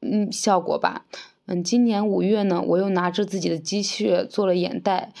[0.00, 1.06] 嗯效果吧。
[1.50, 5.14] 嗯，今年五月呢，我又拿着自己的积蓄做了眼袋，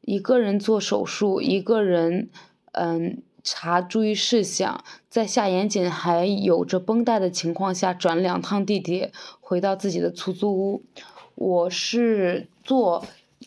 [0.00, 2.30] 一个人做手术，一个人，
[2.72, 10.82] 嗯，查注意事项，在下眼睑还有着绷带的情况下，转两趟地铁回到自己的出租屋。
[11.34, 13.04] 我是做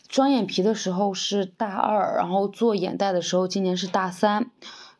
[0.08, 4.52] 双眼皮的时候是大二，然后做眼袋的时候今年是大三。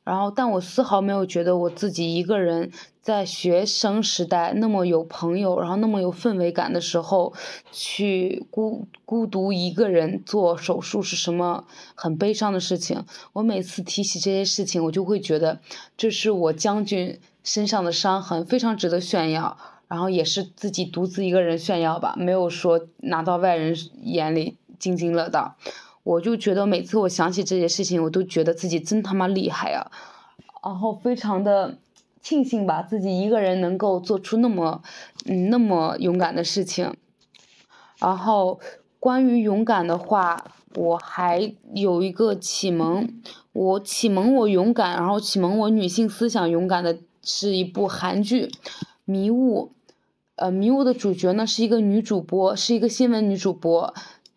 [0.02, 2.72] 然后，但我丝毫没有觉得我自己一个人
[3.02, 7.32] 在学生时代那么有朋友，然后那么有氛围感的时候，
[7.70, 13.04] 去孤孤独一个人做手术是什么很悲伤的事情。
[13.34, 15.60] 我每次提起这些事情，我就会觉得
[15.96, 19.56] 这是我将军身上的伤痕，非常值得炫耀。
[19.86, 23.74] 然后也是自己独自一个人炫耀吧，没有说拿到外人
[24.04, 25.56] 眼里津津乐道。
[26.02, 29.90] 我就觉得每次我想起这些事情，我都觉得自己真他妈厉害啊！
[30.64, 31.76] 然后非常的
[32.22, 34.82] 庆幸吧，自己一个人能够做出那么
[35.26, 36.94] 嗯那么勇敢的事情。
[37.98, 38.58] 然后
[38.98, 40.42] 关于勇敢的话，
[40.74, 43.08] 我还有一个启蒙，
[43.52, 48.46] 我启蒙我勇敢，然后启蒙我女性思想勇敢的是一部韩剧
[49.04, 49.72] 《迷雾》。
[50.36, 53.92] 呃，《迷雾》的主角呢是一个女主播，是一个新闻女主播。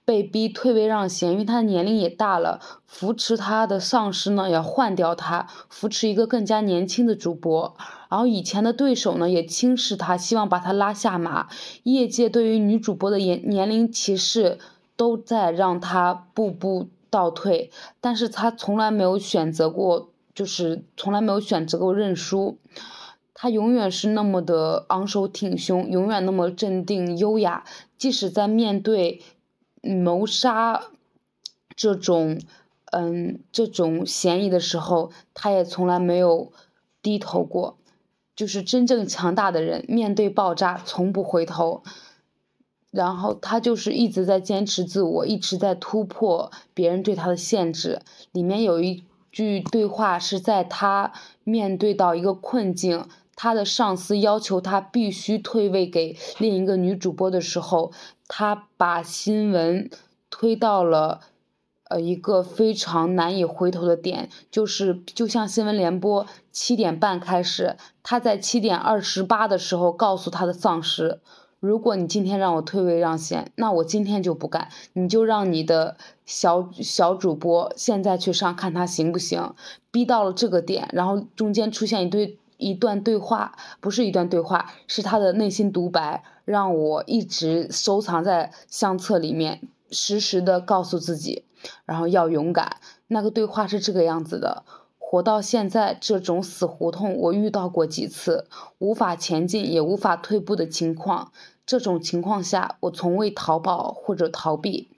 [0.06, 7.76] 被逼退位让贤，因为他的年龄也大了，扶持他的上司呢要换掉他，扶持一个更加年轻的主播。
[8.10, 11.47] 然后以前的对手呢也轻视他，希望把他拉下马。
[11.84, 14.60] 业界对于女主播的年年龄歧视
[14.95, 22.58] 都在让他步步倒退，但是他从来没有选择过，就是从来没有选择过认输。
[23.34, 27.64] 他永远是那么的昂首挺胸，永远那么镇定优雅，
[27.97, 29.22] 即使在面对。
[29.84, 30.86] 谋杀
[31.76, 32.40] 这种，
[32.92, 36.52] 嗯，这种嫌疑的时候，他也从来没有
[37.02, 37.78] 低头过。
[38.36, 41.84] 就是真正强大的人，面对爆炸从不回头。
[42.90, 48.02] 然后他就是一直在坚持自我，一直在突破别人对他的限制。
[48.32, 51.12] 里面有一句对话是在他
[51.44, 53.08] 面对到一个困境。
[53.36, 57.92] 他的上司要求他必须退位给另一个女主播的时候，
[58.36, 59.92] 他把新闻
[60.32, 61.20] 推到了
[61.88, 71.20] 呃一个非常难以回头的点，就是就像新闻联播七点半开始，他在七点二十八的时候告诉他的丧尸，
[71.60, 79.54] 如果你今天让我退位让贤，那我今天就不干，你就让你的小小主播现在去上看他行不行？
[79.92, 82.40] 逼到了这个点，然后中间出现一堆。
[82.58, 91.45] 一段对话不是一段对话，是他的内心独白，让我一直收藏在相册里面，时时的告诉自己，
[91.86, 92.78] 然后要勇敢。
[93.08, 94.64] 那个对话是这个样子的：
[94.97, 98.47] 活到现在这种死胡同，我遇到过几次，
[98.80, 101.32] 无法前进也无法退步的情况。
[101.66, 104.89] 这种情况下，我从未逃跑或者逃避，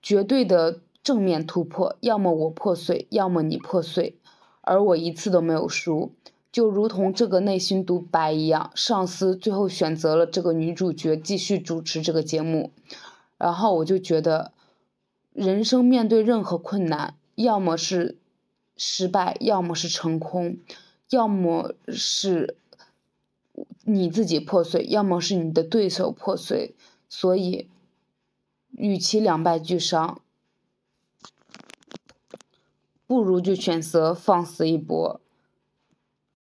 [0.00, 4.16] 绝对的正面突破，要么我破碎，要么你破碎，
[4.60, 6.12] 而我一次都没有输。
[6.54, 12.70] 就如同这个内心独白一样，上司最后选择了这个女主角继续主持这个节目，
[13.36, 14.52] 然后我就觉得，
[15.32, 18.18] 人生面对任何困难，要么是
[18.76, 20.58] 失败，要么是成功，
[21.10, 22.56] 要么是
[23.82, 26.76] 你自己破碎，要么是你的对手破碎，
[27.08, 27.68] 所以，
[28.70, 30.20] 与其两败俱伤，
[33.08, 35.20] 不如就选择放肆一搏。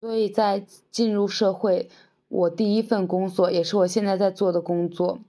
[0.02, 1.88] 所以在进入社会，
[2.26, 5.20] 我第一份工作也是我现在在做的工作。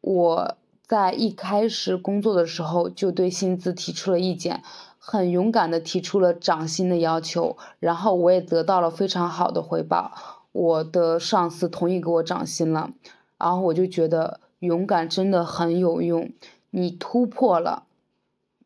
[0.00, 4.62] 我在一开始工作的时候就对薪资提出了意见，
[4.98, 10.14] 很勇敢的提出了涨薪的要求，然后我也得到了非常好的回报，
[10.52, 12.90] 我的上司同意给我涨薪了，
[13.36, 16.32] 然后我就觉得勇敢真的很有用，
[16.70, 17.82] 你突破了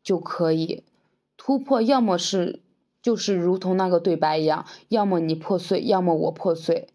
[0.01, 0.85] 就可以
[1.35, 2.62] 突破，要么是。
[3.03, 6.87] 就是如同那个对白一样，要么你破碎，要么我破碎。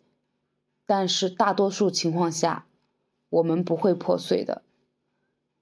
[0.87, 2.65] 但是大多数情况下，
[3.29, 4.63] 我们不会破碎的。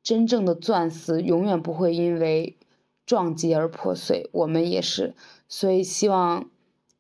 [0.05, 2.57] 真正的钻石永远不会因为
[3.05, 5.15] 撞击而破碎，我们也是。
[5.49, 6.49] 所以希望，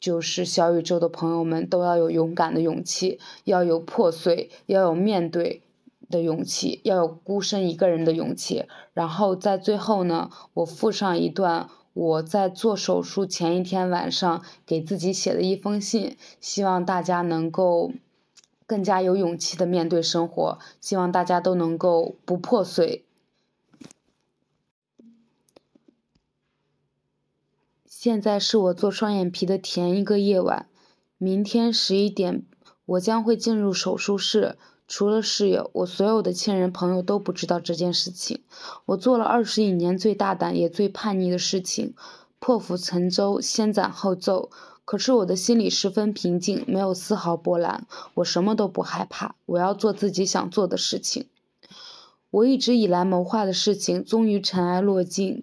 [0.00, 5.62] 就是小宇宙的朋友们都要有勇敢的勇气，要有破碎，要有面对
[6.10, 8.64] 的勇气，要有孤身一个人的勇气。
[8.92, 17.90] 然后在最后呢，我附上一段我在做手术前一天晚上给自己写的一封信，希望大家能够
[18.66, 23.06] 更加有勇气的面对生活，希望大家都能够不破碎。
[27.86, 30.68] 现在是我做双眼皮的前一个夜晚，
[31.16, 32.44] 明天十一点，
[32.84, 34.58] 我将会进入手术室。
[34.88, 38.42] 除了室友，我所有的亲人朋友都不知道这件事情。
[38.84, 41.94] 我做了二十一年最大胆也最叛逆的事情，
[42.38, 44.50] 破釜沉舟，先斩后奏。
[44.84, 47.88] 可是我的心里十分平静，没有丝毫波澜。
[48.14, 51.26] 我什么都不害怕，我要做自己想做的事情。
[52.30, 55.42] 我一直以来谋划的事情，终于尘埃落定。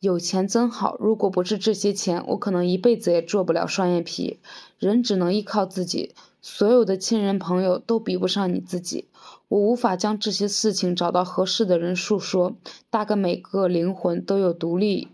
[0.00, 4.40] 有钱真好，如果不是这些钱，我可能一辈子也做不了双眼皮。
[4.78, 9.08] 人只能依靠自己，所有的亲人朋友都比不上你自己。
[9.48, 12.56] 我无法将这些事情找到合适的人诉说。
[12.88, 15.08] 大概每个灵魂都有独立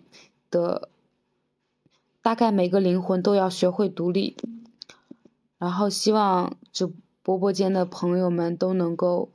[0.51, 0.89] 的，
[2.22, 4.37] 大概每个灵魂都要学会独立。
[5.59, 9.31] 然后希望这播播间的朋友们都能够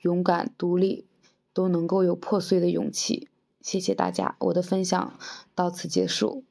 [0.00, 1.04] 勇敢独立，
[1.52, 3.28] 都能够有破碎的勇气。
[3.60, 5.18] 谢谢大家，我的分享
[5.54, 6.44] 到此结束。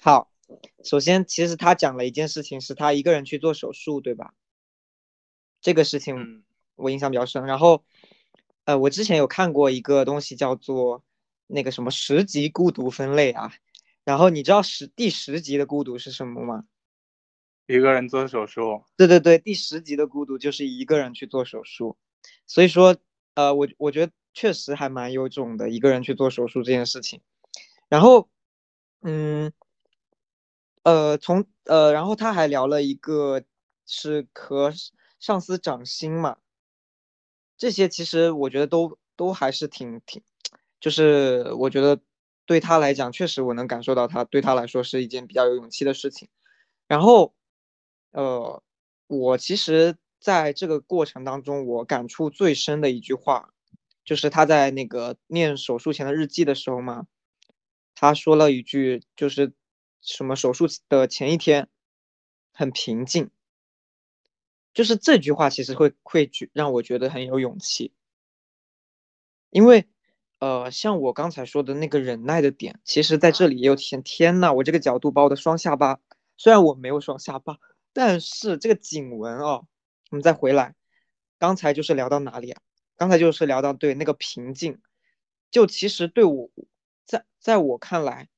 [0.00, 0.28] 好，
[0.82, 4.34] 首先，其实他讲了一件事情，是他一个人去做手术，对吧？
[5.60, 6.44] 这个事情
[6.76, 7.44] 我印象比较深。
[7.46, 7.84] 然后，
[8.64, 11.04] 呃，我之前有看过一个东西，叫做
[11.46, 13.52] 那个什么十级孤独分类啊。
[14.04, 16.64] 然后你知道十第十级的孤独是什么吗？
[17.66, 18.84] 一个人做手术。
[18.96, 21.96] 对对对，第十级的孤独就是一个人去做手术。
[22.46, 22.96] 所以说，
[23.34, 24.12] 呃，我我觉得。
[24.34, 27.20] 确实还蛮有种的，一个人去做手术这件事情。
[27.90, 28.30] 然后，
[29.02, 29.52] 嗯，
[30.84, 33.42] 呃，从呃，然后他还聊了一个
[33.86, 34.72] 是和
[35.20, 36.38] 上司涨薪嘛，
[37.56, 40.22] 这些其实我觉得都都还是挺挺，
[40.80, 42.00] 就是我觉得
[42.46, 46.28] 对他来讲，确实我能感受到他对他来说是一件比较有勇气的事情。
[46.88, 47.34] 然后，
[48.10, 48.62] 呃，
[49.06, 53.50] 我其实在这个过程当中，我感触最深的一句话。
[54.04, 57.06] 就是他在那个念手术前的日记的时候嘛，
[57.94, 59.52] 他说了一句，就是
[60.02, 61.68] 什么手术的前一天
[62.52, 63.30] 很平静，
[64.74, 67.92] 就是这句话其实会会让我觉得很有勇气，
[69.48, 69.88] 因为
[70.40, 74.02] 呃，像我刚才说的那个忍耐的点，其实在这里也有体现。
[74.02, 76.00] 天呐，我这个角度把我的双下巴，
[76.36, 77.58] 虽然我没有双下巴，
[77.92, 79.68] 但是这个颈纹哦，
[80.10, 80.74] 我们再回来，
[81.38, 82.60] 刚才就是聊到哪里啊？
[82.96, 84.80] 刚才就是聊到对那个平静，
[85.50, 86.50] 就其实对我，
[87.04, 88.28] 在在我看来，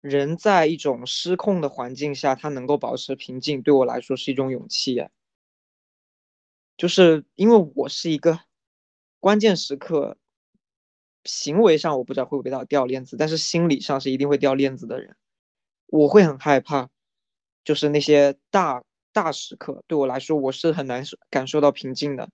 [0.00, 5.04] 人在一种失控的环境下，他能够保持平静，对我来说是一种勇气。
[6.76, 8.40] 就是因为我是一个
[9.20, 10.18] 关键时刻，
[11.24, 15.16] 行为上我不知道会不会到掉链子，但是心理上是一定会掉链子的人，
[15.86, 16.88] 我会很害怕，
[17.64, 22.30] 就是那些大大时刻对我来说，我是很难感受到平静的，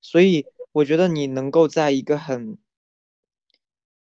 [0.00, 0.46] 所以。
[0.74, 2.58] 我觉得你能够在一个很、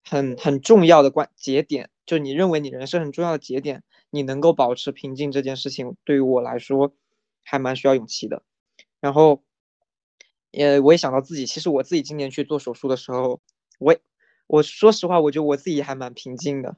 [0.03, 6.91] 很、很重要的关节点，就你认为你人生很重要的节点，你能够保持平静这件事情，对于我来说
[7.43, 8.41] 还蛮需要勇气的。
[8.99, 9.43] 然后，
[10.51, 13.39] 呃，我也想到自己，其实我自己今年去做手术的时候，
[13.77, 13.95] 我
[14.47, 16.77] 我说实话，我觉得我自己还蛮平静的。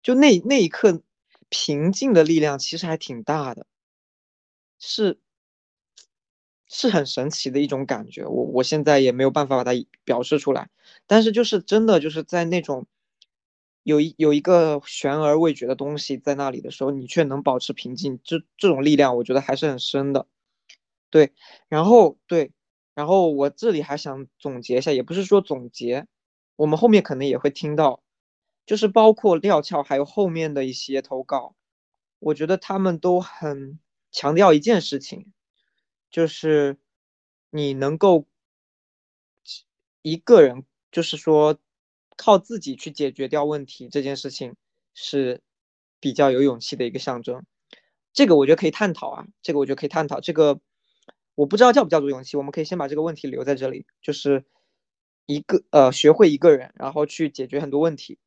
[0.00, 1.02] 就那那一刻，
[1.48, 3.66] 平静的力量其实还挺大的，
[4.78, 5.18] 是。
[6.70, 10.68] 是很神奇的一种感觉，我我现在也没有办法把它表示出来，
[11.06, 12.86] 但是就是真的就是在那种
[13.88, 20.26] 有一有一个悬而未决的东西在那里的时候，你却能保持平静，这这种力量我觉得还是很深的。
[21.08, 21.32] 对，
[21.70, 22.52] 然后对，
[22.94, 26.06] 然后我这里还想总结一下，也不是说总结，
[26.56, 28.02] 我们后面可能也会听到，
[28.66, 31.54] 就是包括廖翘还有后面的一些投稿，
[32.18, 33.78] 我觉得他们都很
[34.12, 35.32] 强调一件事情。
[36.10, 36.76] 就是
[37.48, 38.26] 你能够
[40.02, 41.58] 一个人，就是说
[42.18, 44.56] 靠自己去解决掉问题这件事情，
[44.92, 45.40] 是
[46.00, 47.46] 比较有勇气的一个象征。
[48.12, 50.20] 这个我觉得可以探讨啊，这个我觉得可以探讨。
[50.20, 50.60] 这个
[51.36, 53.86] 我不知道叫不叫做勇气，我们可以先把这个问题留在这里。
[54.02, 54.44] 就是
[55.26, 58.18] 一个呃，学会一个人，然后去解决很多问题，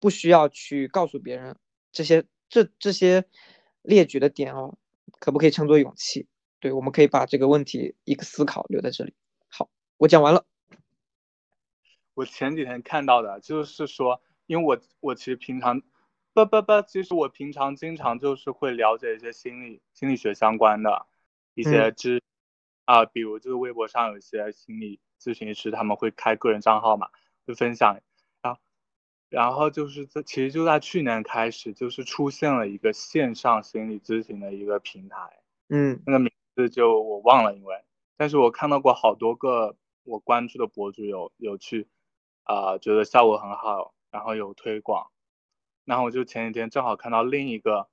[0.00, 1.56] 不需要去告诉别人
[1.92, 3.26] 这些这这些
[3.82, 4.78] 列举的点哦。
[5.18, 6.26] 可不可以称作勇气？
[6.60, 9.12] 对，我们可以把这个问题一个思考留在这里。
[9.48, 10.46] 好，我讲完了。
[12.14, 15.80] 我前几天看到的就是说，因为我我其实平常
[16.32, 21.06] 不不不，其实我平常经常就是会了解一些心理心理学相关的
[21.54, 22.22] 一些知
[22.84, 27.08] 啊，比如就是微博上有一些心理咨询师，他们会开个人账号嘛，
[27.46, 28.00] 会分享。
[28.42, 28.60] 然后
[29.28, 37.84] 然后就是在其实就在去年开始，就是出现了一个线上心理咨询的一个平台，嗯，那个名字就我忘了，因为
[38.16, 41.86] 但是我看到过好多个我关注的博主有有去
[42.50, 45.12] 啊，觉得效果很好，然后有推广。
[45.84, 47.88] 然后我就前几天正好看到另一个，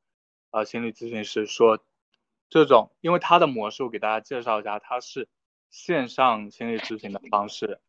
[0.50, 1.80] 呃，心理咨询师说，
[2.50, 5.30] 这种因为他的模式，我给大家介绍一下，他是
[5.70, 7.80] 线上心理咨询的方式，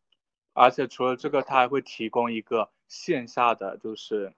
[0.53, 4.35] 而且除了这个，他还会提供一个线下的，就是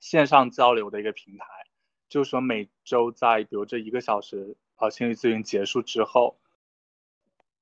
[0.00, 1.44] 线上交流的一个平台，
[2.08, 6.38] 就是说每周在比如这一个小时，呃，心理咨询结束之后，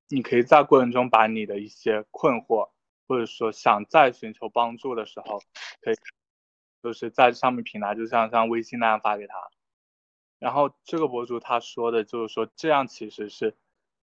[0.09, 2.71] 你可以在过程中把你的一些困惑，
[3.11, 5.43] 或者说想再寻求帮助的时候，
[5.81, 5.97] 可以。
[6.83, 9.51] 就是在上面平台，就像像微信那样发给他，
[10.39, 13.55] 然后这个博主他说的就是说这样其实是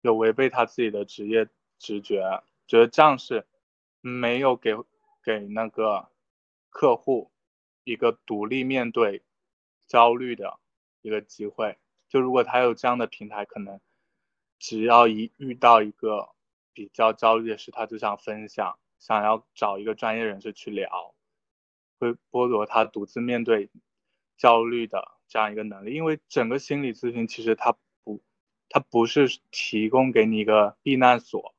[0.02, 3.48] 有违背他自己的职业直觉，觉得这样是
[4.00, 4.76] 没有给
[5.24, 6.08] 给那个
[6.70, 7.32] 客户
[7.84, 9.24] 一个独立面对
[9.88, 10.60] 焦虑的
[11.02, 11.80] 一个机会。
[12.10, 13.82] 就如果他有这样的平台，可能
[14.60, 16.30] 只要一遇到一个
[16.74, 21.14] 比较焦虑的事，他就想分享，想要找一个专业人士去聊。
[22.00, 23.70] 会剥夺他独自面对
[24.36, 28.24] 焦虑的这样一个能力，因为整个心理咨询其实它不，
[28.70, 31.54] 它不是提供给你一个避难所，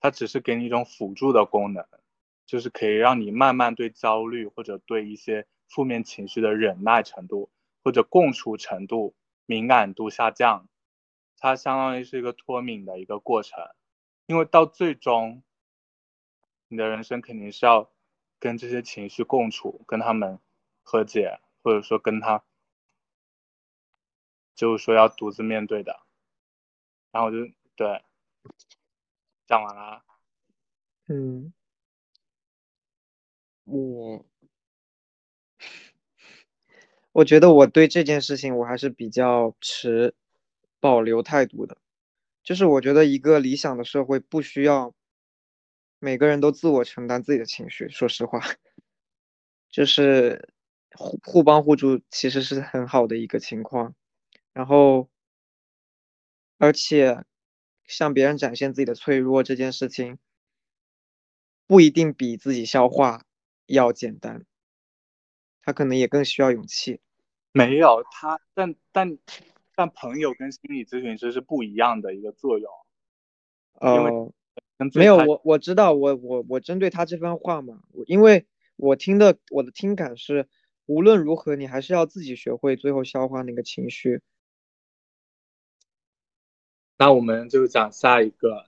[0.00, 1.86] 它只是给你一种辅助的功能，
[2.46, 7.50] 就是可以让你慢慢对焦虑或者对一些负面情绪的忍耐程度
[7.82, 10.66] 或者共处程度、敏感度下降，
[11.36, 13.62] 它相当于是一个脱敏的一个过程，
[14.26, 15.42] 因为到最终，
[16.68, 17.90] 你的人生肯定是要。
[18.40, 20.38] 跟这些情绪共处，跟他们
[20.82, 22.44] 和解，或者说跟他，
[24.54, 25.98] 就是说要独自面对的。
[27.10, 28.04] 然后我就对
[29.46, 30.04] 讲完了。
[31.08, 31.54] 嗯，
[33.64, 34.26] 我
[37.12, 40.14] 我觉得我对这件事情我还是比较持
[40.80, 41.78] 保留态度的，
[42.44, 44.94] 就是我觉得一个理想的社会不需要。
[46.00, 48.38] 每个人都自我承担自己的情绪，说实话，
[49.70, 50.52] 就是
[50.94, 53.94] 互互帮互助，其实是很好的一个情况。
[54.52, 55.08] 然后，
[56.58, 57.24] 而且
[57.86, 60.18] 向别人展现自己的脆弱这件事情，
[61.66, 63.24] 不一定比自己消化
[63.64, 64.44] 要简单，
[65.62, 67.00] 他可能也更需要勇气。
[67.50, 69.16] 没有他，但但
[69.76, 72.70] 但朋友跟心理咨询师是不一样的一个作用，
[73.80, 74.32] 因为。
[74.92, 78.44] 没有我我知道我我我针对他这番话嘛，因为
[78.76, 80.48] 我听的我的听感是，
[80.86, 84.20] 无论如何你还是要自己学会最后消化那个情绪。
[86.98, 88.66] 那我们就讲下一个。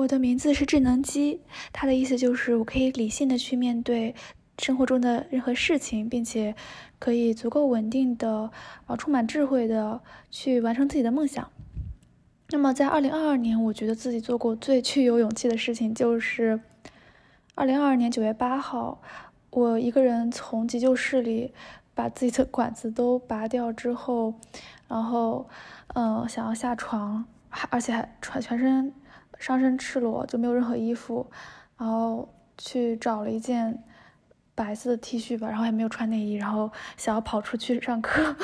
[0.00, 1.42] 我的名字是智能机，
[1.74, 4.14] 它的意思就是我可以理性的去面对。
[4.58, 6.54] 生活中的任何事情，并且
[6.98, 8.50] 可以足够稳定的，
[8.86, 11.50] 啊，充满智慧的去完成自己的梦想。
[12.50, 16.60] 那么，在二零二二年，我觉得自己做过最具有勇气的事情，就是
[17.54, 19.00] 二零二二年九月八号，
[19.48, 21.54] 我一个人从急救室里
[21.94, 24.34] 把自己的管子都拔掉之后，
[24.88, 25.48] 然后，
[25.94, 28.92] 嗯，想要下床，还而且还穿全身
[29.40, 31.28] 上身赤裸，就没有任何衣服，
[31.76, 33.82] 然后去找了一件。
[34.52, 38.36] 白色的 T 恤吧，然后也没有穿内衣，然后想要跑出去上课。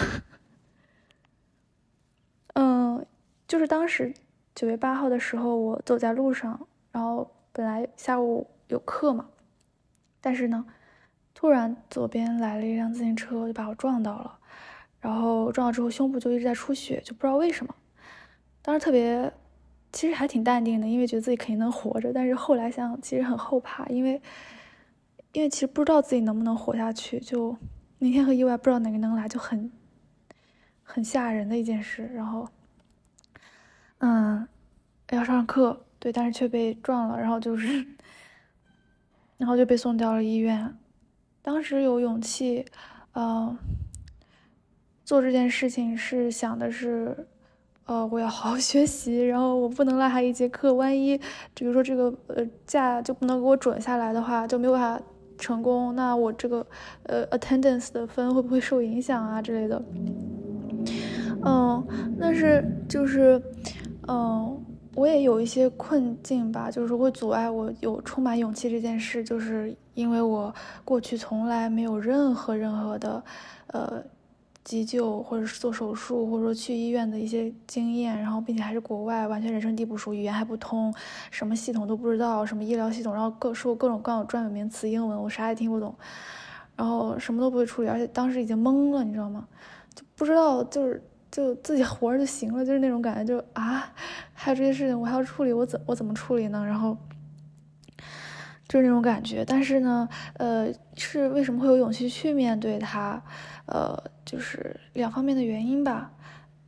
[2.55, 3.05] 嗯，
[3.47, 4.15] 就是当时
[4.55, 9.29] 九月八号的时候，我走在路上，然后本来下午有课嘛，
[10.23, 10.65] 但是呢，
[11.35, 14.39] 突然左边来了一辆自行车，就把我撞到了，
[15.01, 17.75] 然后撞到之后胸部就一直在出血，就不知道为什么。
[18.63, 19.31] 当时特别，
[19.97, 24.21] 其实还挺淡定的，因为觉得自己肯定能活着，但是后来想想，其实很后怕，因为。
[25.33, 27.55] 因为其实不知道自己能不能活下去，就
[27.99, 29.71] 明天和意外不知道哪个能来，就很
[30.83, 32.11] 很吓人的一件事。
[32.15, 32.49] 然后，
[33.99, 34.49] 嗯，
[35.11, 37.87] 要上课，对，但是却被撞了，然后就是，
[39.37, 40.75] 然后就被送到了医院。
[41.43, 42.65] 当时有勇气，
[43.13, 43.59] 嗯，
[45.05, 47.29] 做这件事情是想的是。
[47.87, 51.19] 呃，我要好好学习，然后我不能落下一节课，万一
[51.55, 55.05] 比如说这个呃假就不能给我准下来的话，就没有办法。
[55.39, 56.67] 成功，那我这个
[57.03, 59.85] 呃 attendance 的分会不会受影响啊之类的？
[61.45, 61.87] 嗯，
[62.19, 63.39] 但是就是
[64.09, 64.59] 嗯，
[64.95, 70.55] 我也有一些困境吧，就是会阻碍我有充满勇气这件事，就是因为我
[70.87, 73.23] 过去从来没有任何任何的，
[73.67, 74.03] 呃，
[74.67, 80.93] 急救或者是做手术，或者说去医院的一些经验，然后并且还是国外，完全人生地不熟，语言还不通，
[81.31, 85.95] 什么系统都不知道，什么医疗系统，然后各说各种各样的专有名词，英文我啥也听不懂，
[86.75, 89.47] 然后什么都不会处理，而且当时已经懵了，你知道吗？
[89.95, 91.03] 就不知道就是。
[91.29, 93.93] 就自己 活着就行了，就是那种感觉，就啊，
[94.33, 96.65] 还有这些事情我还要处理，我怎我怎么处理呢？
[96.65, 96.97] 然后
[98.67, 99.45] 就是那种感觉。
[99.45, 103.23] 但是呢，呃，是为什么会有勇气去面对它？
[103.67, 106.11] 呃，就是两方面的原因吧。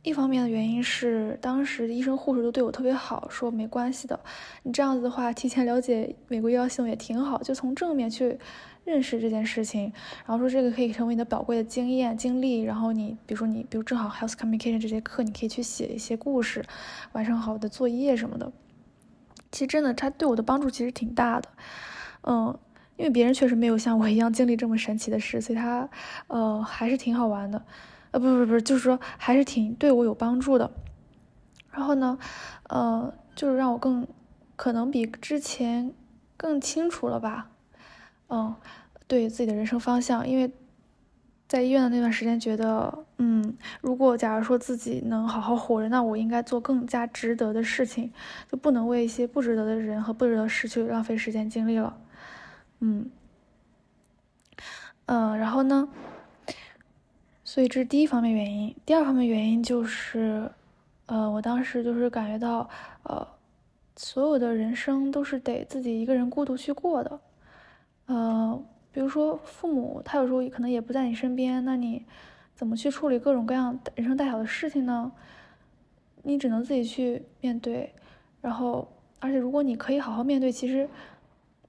[0.01, 4.17] 一方面的原因是当时医生护士都对我特别好，说没关系的，
[4.63, 8.39] 你这样子的话，提前了解美国医疗系统也挺好，就从正面去。
[8.85, 9.93] 认识这件事情，
[10.25, 16.65] 然后说这个可以成为你的宝贵的经验经历，然后你比如说你比如正好 health communication 这节课，你可以去写一些故事，
[17.11, 18.51] 完成好的作业什么的。
[19.51, 21.49] 其实真的，他对我的帮助其实挺大的，
[22.23, 22.57] 嗯，
[22.99, 25.89] 因为别人确实没有像我一样经历这么神奇的事，所以他
[26.27, 27.63] 呃还是挺好玩的，
[28.11, 30.69] 呃不不不，就是说还是挺对我有帮助的。
[31.71, 32.19] 然后呢，
[32.67, 34.05] 呃，就是让我更
[34.57, 35.93] 可能比之前
[36.35, 37.49] 更清楚了吧。
[38.27, 38.53] 嗯，
[39.07, 40.51] 对自己的人生方向，因为
[41.47, 48.11] 在医院的那段时间，觉得，嗯，如果假如说自己能好好活着，那我应该做更加值得的事情，
[48.51, 51.95] 就不能为一些不值得的人和不值得事去浪费时间精力了。
[52.79, 53.09] 嗯，
[55.05, 55.89] 嗯，然后呢，
[57.43, 58.75] 所以这是第一方面原因。
[58.85, 60.49] 第二方面原因就是，
[61.07, 62.69] 呃，我当时就是感觉到，
[63.03, 63.27] 呃，
[63.95, 67.19] 所有的人生都是得自己一个人孤独去过的。
[68.05, 72.05] 呃，比如说父母，他有时候可能也不在你身边，那你
[72.55, 75.11] 怎么去处理各种各样人生大小的事情呢？
[76.23, 77.93] 你只能自己去面对。
[78.41, 78.87] 然后，
[79.19, 80.89] 而且如果你可以好好面对，其实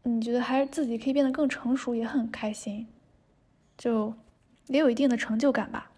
[0.02, 2.86] 你觉得还是自己可以变得更成熟，也很开心，
[3.76, 4.14] 就
[4.66, 5.90] 也有一定的成就感吧。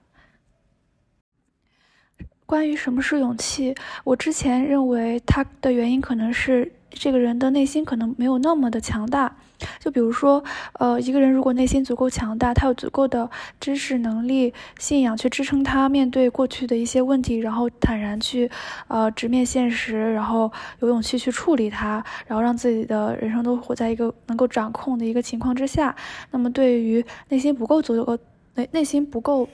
[2.44, 3.74] 关于什么是勇气，
[4.04, 9.36] 我之前认为它的原因可能是这个人的内心可能没有那么的强大。
[9.78, 10.42] 就比如说，
[10.80, 13.30] 呃，一个人如果内心足够强大，他有足够的
[13.60, 18.50] 知识、能力、信仰去支撑他面对过去的一些问题，然后坦然去，
[18.88, 25.94] 呃，直面现实，然后有勇气去处理它，然后让自己的人生都活在一个能够掌控的一个情况之下。
[26.32, 28.18] 那么，对于内心不够足够、
[28.54, 29.48] 内内心不够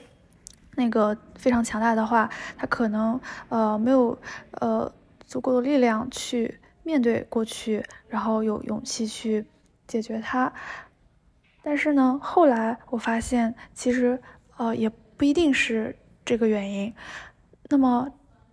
[0.75, 2.27] 那个非常强大的话，
[2.57, 3.19] 他可能
[3.49, 4.17] 呃没有
[4.53, 4.91] 呃
[5.27, 6.59] 足够的力量去
[6.89, 9.45] 面对过去，然后有勇气去。
[9.91, 10.53] 解决它，
[11.63, 14.21] 但是呢，后来我发现，其实
[14.55, 14.87] 呃也
[15.17, 16.93] 不一定是这个原因。
[17.71, 18.07] 那么，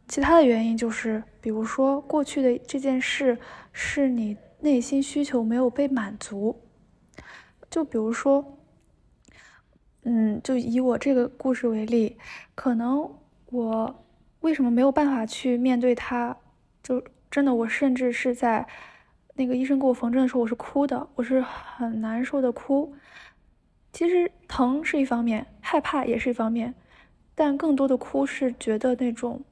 [0.08, 3.38] 其他的原因就是，比如说过去的这件事
[3.70, 6.58] 是你内心需求没有被满足。
[7.68, 8.56] 就比如说，
[10.04, 12.16] 嗯，就以我这个故事为例，
[12.54, 13.14] 可能
[13.50, 14.04] 我
[14.40, 16.34] 为什么没有办法去面对它？
[16.82, 17.04] 就
[17.36, 18.66] 真的，我甚至是在。
[19.38, 22.94] 那个医生给我缝针的时候，我是哭的，我是很难受的哭。
[23.92, 26.74] 其实疼是一方面，害怕也是一方面，
[27.34, 29.44] 但更多的哭是觉得那种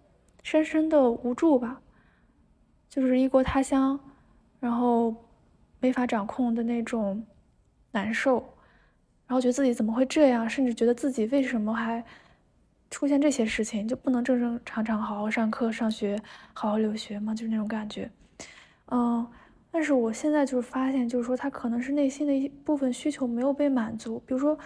[0.42, 1.82] 深深的无助吧，
[2.88, 4.00] 就是异国他乡，
[4.58, 5.14] 然后
[5.80, 7.22] 没法掌控的那种
[7.90, 8.36] 难受，
[9.26, 12.02] 然后觉得自己怎么会这样，甚至觉得自己为什么还
[12.90, 16.20] 出现这些事情，就不能正正常常好好上课、上学、
[16.52, 17.34] 好好留学吗？
[17.34, 18.10] 就是那种感觉，
[18.90, 19.26] 嗯。
[19.76, 24.22] 但是我现在就是发现，就是说他可能是内心的一部分需求没有被满足。
[24.24, 24.56] 比如说，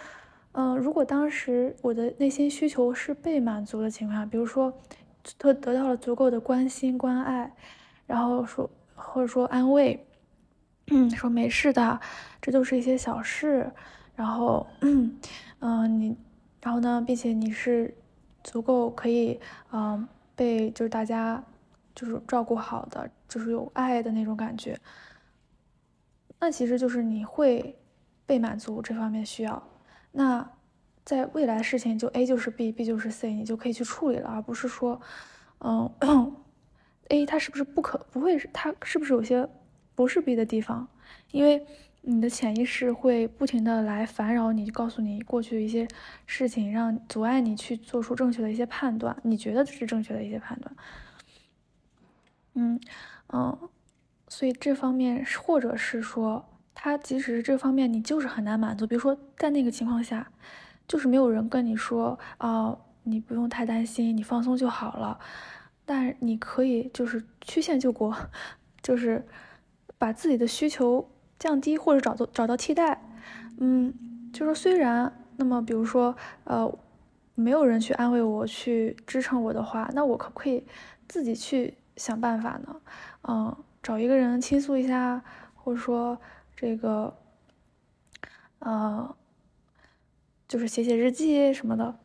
[0.51, 4.71] 嗯，如果当时我的内心需求是被满足的情况下，比如说，
[5.39, 7.51] 他得到了足够的关心关爱，
[8.05, 10.05] 然后说或者说安慰，
[10.91, 11.99] 嗯，说没事的，
[12.39, 13.71] 这都是一些小事，
[14.15, 14.67] 然后，
[15.61, 16.15] 嗯，你，
[16.61, 17.91] 然后呢，并且你是
[18.49, 19.39] 足够可以，
[19.71, 21.41] 嗯，被就是大家。
[21.95, 24.79] 就是照顾好的，就是有爱的那种感觉。
[26.39, 27.77] 那其实就是你会
[28.25, 29.61] 被满足这方面需要。
[30.13, 30.49] 那
[31.03, 35.01] 在未来事情就 A 就是 B，B 就是 C，你就可以去处理了，而不是说，
[35.59, 35.91] 嗯
[37.09, 39.49] ，A 它是不是不可不会它是不是有些
[39.93, 40.87] 不是 B 的地方？
[41.31, 41.65] 因为
[42.01, 45.87] 你的潜意识会不停的来烦扰你，告诉你过去的一些
[46.25, 50.75] 事情，让阻碍你去做出正确的一些判断，你觉得是正确的一些判断。
[52.55, 52.79] 嗯
[53.31, 53.69] 嗯，
[54.27, 58.87] 所以这方面，或者是说，他即使是这方面，你就是很难满足。
[58.87, 60.31] 比如说，在那个情况下，
[60.87, 65.19] 就是没有人跟你说啊，你不用太担心，你放松就好了。
[65.85, 68.15] 但你可以就是曲线救国，
[68.81, 69.25] 就是
[69.97, 71.09] 把自己的需求
[71.39, 73.01] 降低或者找到找到替代。
[73.57, 73.93] 嗯，
[74.31, 76.71] 就说虽然那么比如说呃
[77.35, 80.65] 没有人去安慰我去支撑我的话，那我可不可以
[81.07, 82.81] 自己去想办法呢？
[83.27, 85.23] 嗯，找一个人倾诉一下，
[85.55, 86.19] 或者说
[86.55, 87.17] 这个
[88.59, 89.15] 呃
[90.47, 91.97] 就是写写日记什么的，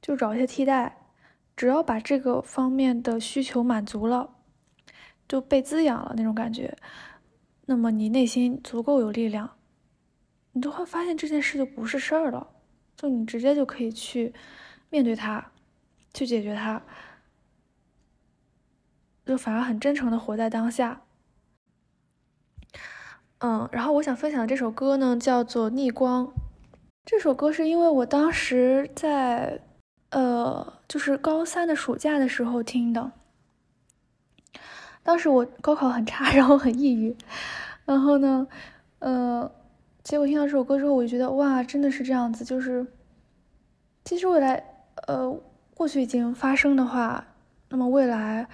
[0.00, 0.94] 就找一些替代。
[1.56, 4.30] 只要把这个方面的需求满足了，
[5.26, 6.76] 就被滋养了那种感觉，
[7.70, 9.58] 那么你内心足够有力量，
[10.52, 12.48] 你就会发现这件事就不是事儿了，
[12.96, 14.32] 就你直接就可以去
[14.88, 15.52] 面对它，
[16.14, 16.82] 去解决它，
[19.26, 21.02] 就反而很真诚的活在当下。
[23.40, 26.26] 嗯，然后我想分享的这首歌呢，叫做《逆光》。
[27.04, 29.60] 这首歌是因为我当时在。
[30.10, 33.12] 呃，就是高三的暑假的时候听的。
[35.08, 37.16] 当时我高考很差， 然后很抑郁，
[37.86, 38.46] 然后呢，
[38.98, 39.50] 呃，
[40.02, 42.44] 结果听到这首歌之后，我就觉得哇，真的是这样子。
[42.44, 42.86] 就是
[44.04, 44.62] 其实未来，
[45.06, 45.40] 呃，
[45.74, 47.26] 过去已经发生的话，
[47.70, 48.46] 那么未来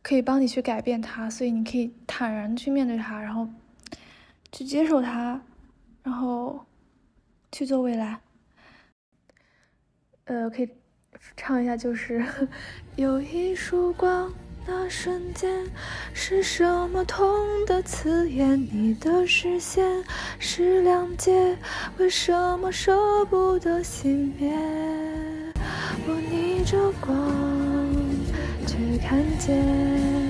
[0.00, 3.46] 可以帮你去改变它，所以你可以坦然去面对它，然后
[4.50, 5.42] 去接受它，
[6.02, 6.64] 然后
[7.52, 8.18] 去做未来。
[10.24, 10.70] 呃，可以
[11.36, 12.24] 唱一下，就是
[12.96, 14.32] 有一束光，
[14.66, 15.50] 那瞬间
[16.12, 17.28] 是什么痛
[17.66, 18.68] 的刺眼？
[18.72, 20.04] 你的视线
[20.38, 21.56] 是谅解，
[21.98, 24.52] 为什么舍不得熄灭？
[26.06, 27.34] 我逆着光
[28.66, 30.29] 却看见。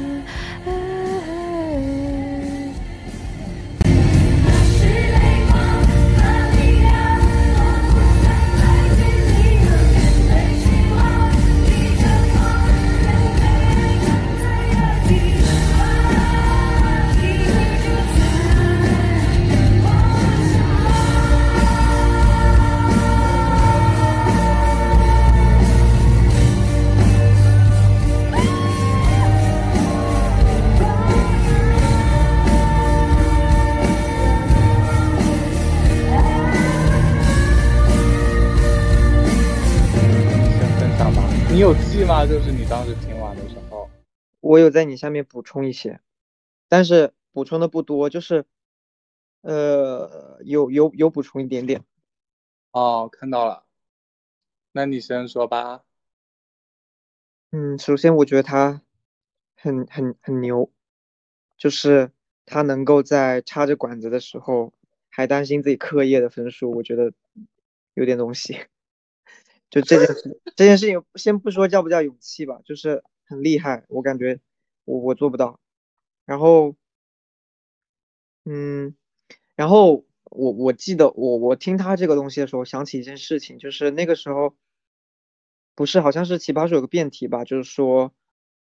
[42.22, 42.38] 有记吗？
[42.38, 43.90] 就是你当时听完的时候，
[44.40, 46.00] 我有在你下面补充一些，
[46.68, 48.44] 但是补充的不多，就是
[49.42, 51.84] 呃，有有有补充一点点。
[52.72, 53.64] 哦，看到了，
[54.72, 55.82] 那你先说吧。
[57.52, 58.82] 嗯，首先我觉得他
[59.56, 60.70] 很很很牛，
[61.56, 62.12] 就是
[62.46, 64.72] 他能够在插着管子的时候
[65.08, 67.12] 还担心自己课业的分数，我觉得
[67.94, 68.66] 有点东西。
[69.70, 74.40] 就这件事，这件事情先不说叫不叫勇气吧，就是很厉害，我感觉
[74.84, 75.60] 我我做不到。
[76.26, 76.74] 然后，
[78.44, 78.96] 嗯，
[79.54, 84.56] 然后我我记得我我听他这个东西的时候，想起一件事情，就是那个时候
[85.76, 88.12] 不是好像是奇葩说有个辩题吧，就是说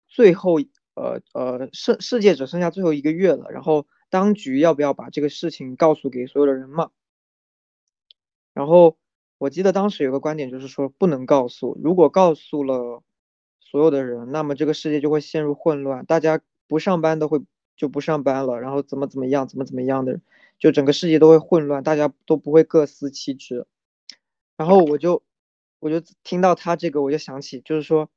[0.08, 0.58] 最后
[0.94, 6.90] 呃呃世世界只剩下最后一个月了，然后当局要不要把这个事情告诉给所有的人嘛？
[8.54, 8.96] 然后。
[9.40, 13.02] 我记得当时有个观点，就是说不能告诉，如果告诉了
[13.58, 17.40] 所有的人，那么这个世界就会陷入混乱，大家不上班都会
[17.74, 20.20] 就不上班了，然后怎么怎么样，怎么怎么样的，
[20.58, 23.66] 就整个世界都会混乱，大家都不会各司其职。
[24.58, 25.22] 然后我就
[25.78, 28.10] 我就听到他这个，我就想起，就是说，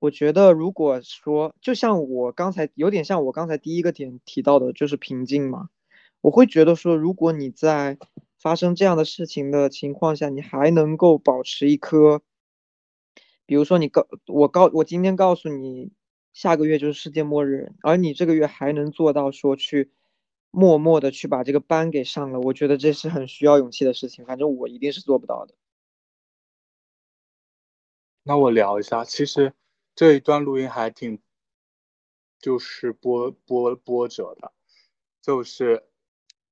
[0.00, 5.68] 我觉得如果说，就像我刚才有点像我刚才第一个点提到的，就是平静嘛，
[6.20, 7.96] 我会觉得说，如果你在。
[8.40, 12.22] 发生这样的事情的情况下，你还能够保持一颗，
[13.44, 15.92] 比如说你告我告我今天告诉你，
[16.32, 19.92] 下个月就是世界末日，而你这个月还能做到说去
[20.50, 25.54] 默默的去把这个班给上了，我觉得这是很需要勇气的事情，反正我一定是做不到的。
[28.22, 29.52] 那我聊一下，其实
[29.94, 31.20] 这一段录音还挺，
[32.38, 34.50] 就是波波波折的，
[35.20, 35.89] 就是。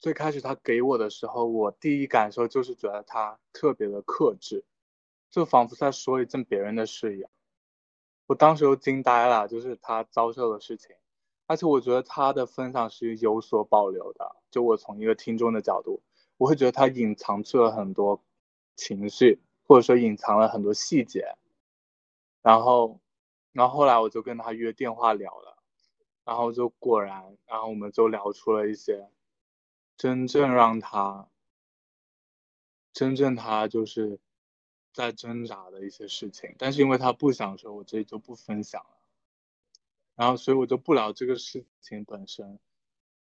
[0.00, 4.64] 最开始他给我的时候，我第一感受就是觉得他特别的克制，
[5.30, 7.28] 就仿佛在说一件别人的事一样。
[8.26, 10.94] 我当时都惊呆了，就是他遭受的事情，
[11.46, 14.36] 而且我觉得他的分享是有所保留的。
[14.50, 16.00] 就我从一个听众的角度，
[16.36, 18.22] 我会觉得他隐藏去了很多
[18.76, 21.34] 情绪，或者说隐藏了很多细节。
[22.42, 23.00] 然后，
[23.52, 25.58] 然后后来我就跟他约电话聊了，
[26.24, 29.08] 然后就果然，然后我们就聊出了一些。
[29.98, 31.28] 真正让他，
[32.92, 34.20] 真正他就是
[34.92, 38.90] 在挣扎的一些事情，但是因为他不想说，我这里就不分享了。
[40.14, 42.60] 然后，所以我就不聊这个事情本身，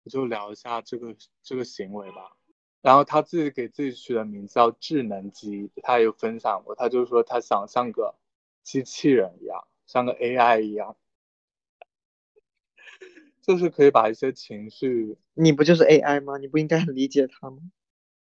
[0.03, 2.37] 我就聊一下这个这个行为吧。
[2.83, 8.17] 然后他自己给自己取的名字叫智能机，他也有分享过，他就说他想像个
[8.65, 10.97] 机器人一样，像个 AI 一样，
[13.47, 16.37] 就是可以把一些情绪，你不就是 AI 吗？
[16.39, 17.59] 你不应该很理解他吗？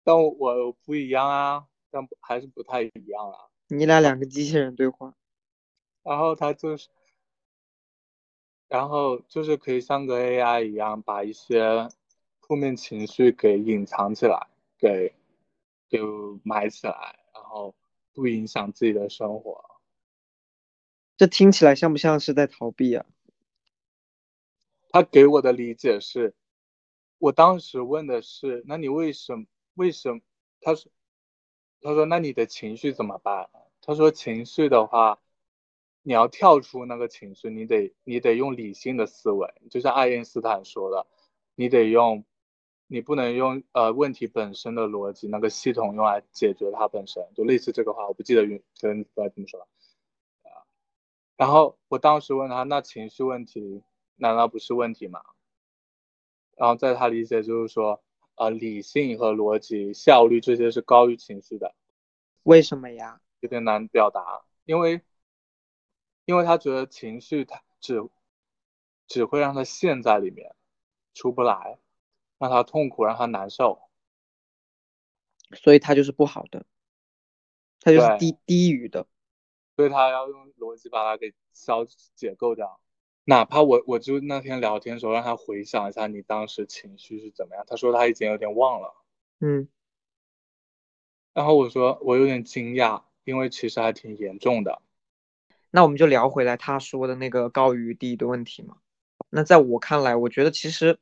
[0.04, 3.48] 但我不一样啊，但还是不太一样啊。
[3.68, 5.14] 你俩两个机器人对话，
[6.02, 6.88] 然后他就是。
[8.68, 11.88] 然后就是可以像个 AI 一样，把一些
[12.42, 14.46] 负面情绪给隐藏起来，
[14.76, 15.14] 给
[15.88, 16.00] 给
[16.44, 17.74] 埋起来，然后
[18.12, 19.64] 不影响自己的生活。
[21.16, 23.06] 这听起来像不像是在逃避啊？
[24.90, 26.34] 他给我的理解是，
[27.18, 29.46] 我当时问的是，那你为什么？
[29.74, 30.20] 为什么？
[30.60, 30.90] 他说，
[31.80, 33.48] 他说，那你的情绪怎么办？
[33.80, 35.20] 他说，情绪的话。
[36.02, 41.06] 你要跳出那个情绪，你得你得用理性的思维，就像爱因斯坦说的，
[41.54, 42.24] 你得用，
[42.86, 49.68] 你不能用呃问题本身的逻辑那个系统用来解决它本身，就类似这个话，我不记得原跟不知道怎么说了。
[51.36, 53.82] 然后我当时问他，那情绪问题
[54.18, 55.22] 难道不是问题吗？
[56.56, 58.04] 然后在他理解就是说，
[58.36, 61.74] 呃，理性和逻辑、效率这些是高于情绪的。
[62.42, 63.20] 为什么呀？
[63.40, 65.00] 有点难表达，因为。
[66.24, 68.06] 因为他觉得情绪，他只
[69.06, 70.54] 只会让他陷在里面，
[71.14, 71.78] 出不来，
[72.36, 73.80] 让他痛苦，让他难受，
[75.56, 76.66] 所以他就是不好的，
[77.80, 79.06] 他就是低低于的，
[79.74, 82.78] 所以他要用逻辑把它给消解构掉。
[83.28, 88.94] 哪怕我我就那天聊天的时候让他回想一下你当时情绪是怎么样，他说他已经有点忘了，
[89.40, 89.68] 嗯，
[91.34, 94.80] 然后我说我有点惊讶，因为其实还挺严重的。
[95.70, 98.78] 那我们就聊回来他说的那个高于低的问题嘛。
[99.28, 100.98] 那在我看来，我觉得其实，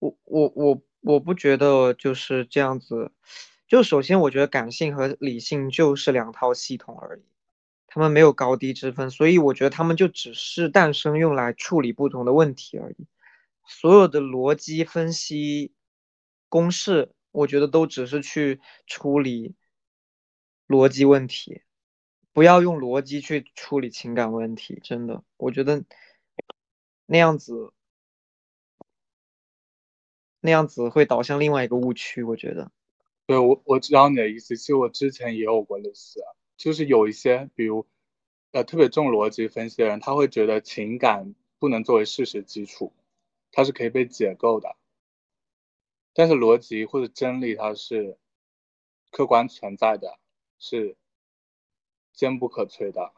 [0.00, 3.12] 我我我我不觉得就是这样子。
[3.68, 7.22] 就首先，我觉得感性和理性就是两套系统而已，
[7.92, 13.06] 他们没有高低之分，所以我觉得他们就只是诞生用来处理不同的问题而已。
[13.66, 15.72] 所有的逻辑分析
[16.48, 19.56] 公式，我觉得都只是去处理
[20.68, 21.62] 逻辑问题。
[22.32, 25.84] 不要用逻辑去处理情感问题，真的，我觉得
[27.06, 27.72] 那样子，
[30.38, 32.22] 那样子会导向另外一个误区。
[32.22, 32.70] 我觉得，
[33.26, 36.30] 对我我知道你的意思，其实我之前也有过类似，啊
[36.60, 37.86] 就是有一些，比如
[38.52, 42.92] 呃特别重逻辑分析的人，他会觉得情感不能作为事实基础，
[43.50, 44.76] 它是可以被解构的，
[46.12, 48.18] 但是逻辑或者真理它是
[49.10, 50.18] 客观存在的，
[50.58, 50.96] 是。
[52.12, 53.14] 坚不可摧的，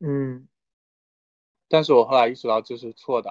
[0.00, 0.46] 嗯，
[1.68, 3.30] 但是我后来意识到这是错的，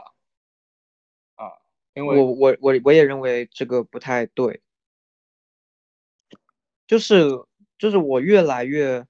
[1.36, 1.52] 啊，
[1.94, 4.64] 因为我我我我也认为这个不太对，
[6.88, 7.46] 就是
[7.78, 9.06] 就是我越来越，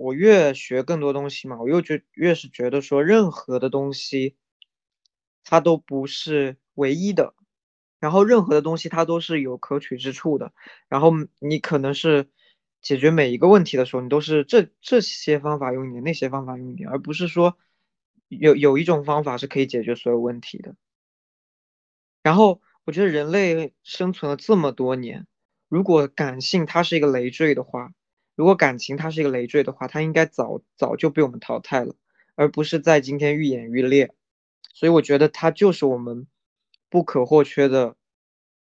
[0.00, 4.36] 我越学更多东西嘛，我又觉越是觉得说任何的东西，
[5.44, 7.34] 它都不是唯一的，
[8.00, 10.52] 然后任何的东西它都是有可取之处的，
[10.88, 12.28] 然后你可能是。
[12.82, 17.58] 解决每一个问题的时候，你都是这这些方法用一点，那些方法用一点，而不是说
[18.28, 20.74] 有有一种方法是可以解决所有问题的。
[22.22, 25.26] 然后我觉得人类生存了这么多年，
[25.68, 27.92] 如果感性它是一个累赘的话，
[28.40, 31.94] 如果感情它是一个累赘的话，它应该早早就被我们淘汰了，
[32.36, 34.14] 而不是在今天愈演愈烈。
[34.72, 36.26] 所以我觉得它就是我们
[36.88, 37.96] 不可或缺的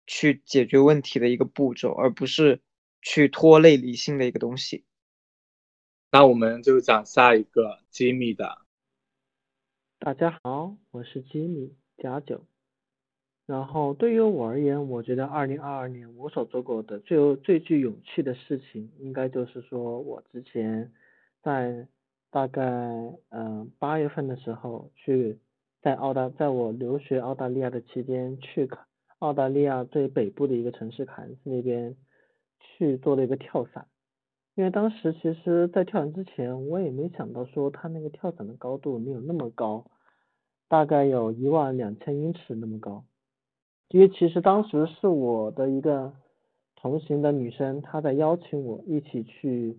[0.07, 2.61] 去解决问题的一个步骤，而不是。
[3.07, 4.87] 去拖累理性的一个东西，
[6.11, 8.62] 那我们就讲下一个吉米的。
[9.99, 12.47] 大家好，我是机密加九。
[13.47, 20.92] 然后对于我而言，我觉得二零二二年我所做过的最有最具勇气的事情，应该就是说我之前
[21.42, 21.86] 在
[22.30, 22.62] 大概
[23.30, 25.38] 嗯八月份的时候去
[25.82, 28.68] 在澳大在我留学澳大利亚的期间去
[29.18, 31.97] 澳大利亚最北部的一个城市坎那边。
[32.76, 33.86] 去做了一个跳伞，
[34.57, 39.84] 因为当时其实，在跳伞之前，我也没想到说他那个跳伞的高度没有那么高，
[40.66, 43.05] 大概有一万两千英尺那么高。
[43.89, 46.12] 因为其实当时是我的一个
[46.76, 49.78] 同行的女生，她在邀请我一起去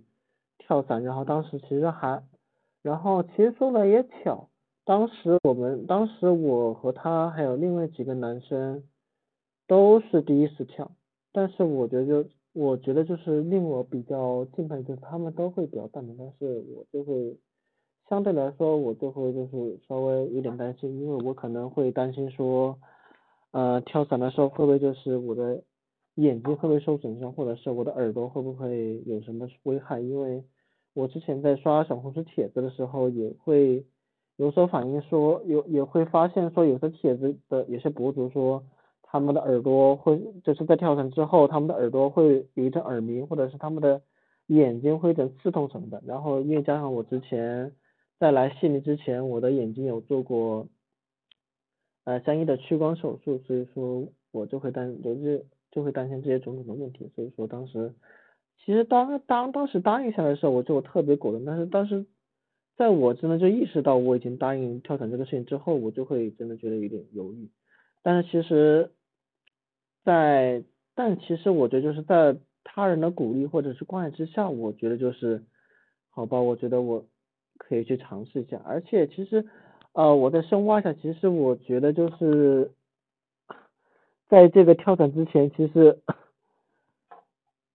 [0.58, 2.24] 跳伞，然后当时其实还，
[2.82, 4.50] 然后其实说来也巧，
[4.84, 8.84] 当时我们当时我和她还有另外几个男生
[9.68, 10.92] 都是第一次跳，
[11.32, 12.26] 但是我觉得。
[12.58, 17.38] 我觉得就是令我比较敬佩，就是他们都会比较淡定，但是我就会
[18.08, 22.80] 相对来说，我就会就是稍微有点担心，因为我可能会担心说，
[23.82, 25.64] 跳伞的时候会不会就是我的
[26.16, 30.00] 眼睛会不会受损伤，或者是我的耳朵会不会有什么危害？
[30.00, 30.44] 因为
[30.94, 33.86] 我之前在刷小红书帖子的时候，也会
[34.38, 38.64] 有所反映说，有也会发现说，有的帖子的有些博主说。
[39.08, 44.02] 他们的耳朵会就是在跳伞之后，他们的耳朵会有一阵耳鸣，或者是他们的
[44.48, 46.04] 眼睛会一阵刺痛什么的。
[46.06, 47.72] 然后因为加上我之前
[48.20, 50.68] 在来悉尼之前，我的眼睛有做过
[52.06, 57.12] 呃相应的屈光手术，所以说我就会担就是就会担心这些种种的问题。
[57.14, 57.94] 所以说当时
[58.64, 61.44] 其实当当当时答应下来的时候，我就特别果断。
[61.44, 62.06] 但是当时
[62.78, 67.50] 在我真的就意识到我已经答应跳伞这个事情之后，我就会真的觉得有点犹豫。
[68.02, 68.92] 但是其实。
[70.06, 75.44] 在，但其实我觉得就是在他人的鼓励或者是关爱之下，我觉得就是，
[76.12, 77.08] 好吧，我觉得我
[77.58, 78.62] 可以去尝试一下。
[78.64, 79.48] 而且其实，
[79.96, 82.72] 呃，我再深挖一下，其实我觉得就是，
[84.28, 86.00] 在这个跳伞之前，其实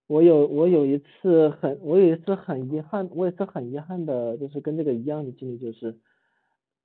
[0.07, 5.97] 我有我有一次很我有一次很遗憾，我也是很遗憾的，就是跟这个一样的经历，就是。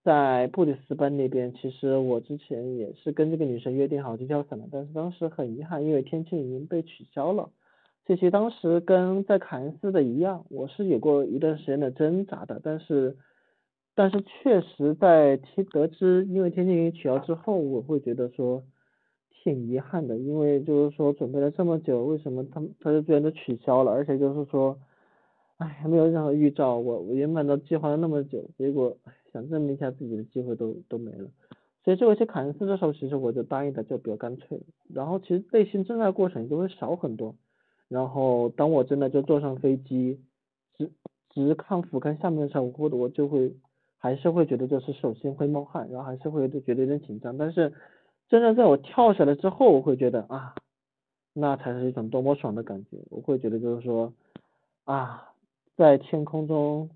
[0.05, 7.49] 在布里斯班那边，其实我之前也是跟这个女生约定好去跳伞的，但是当时很遗憾，因为天气已经被取消了。
[8.05, 13.17] 其实当时跟在凯恩斯的一样，我是有过一段时间的挣扎的，但是，
[13.95, 18.63] 但是确实在听得知因为天津已经取消之后，我会觉得说
[19.31, 24.77] 挺遗憾的，因为就是说准备了这么久，为什么他他就居然都取消了，而且就是说，
[25.57, 28.97] 哎，还没有任何预兆，我我原本都计划了那么久，结果。
[29.33, 31.29] 想证明一下自己的机会都都没了，
[31.83, 34.63] 所以这回去凯恩斯的时候，其实我就答应的就比较干脆了。
[34.93, 37.35] 然后其实内心挣扎过程就会少很多。
[37.89, 40.21] 然后当我真的就坐上飞机，
[40.77, 40.89] 直
[41.31, 43.53] 直看俯瞰下面的时候，我我就会
[44.05, 47.35] 还是会觉得就是手心会冒汗，然后还是会觉得有点紧张。
[47.39, 47.73] 但是
[48.29, 50.53] 真正在我跳下来之后，我会觉得啊，
[51.33, 52.99] 那才是一种多么爽的感觉。
[53.09, 54.13] 我会觉得就是说
[54.83, 55.33] 啊，
[55.75, 56.91] 在天空中。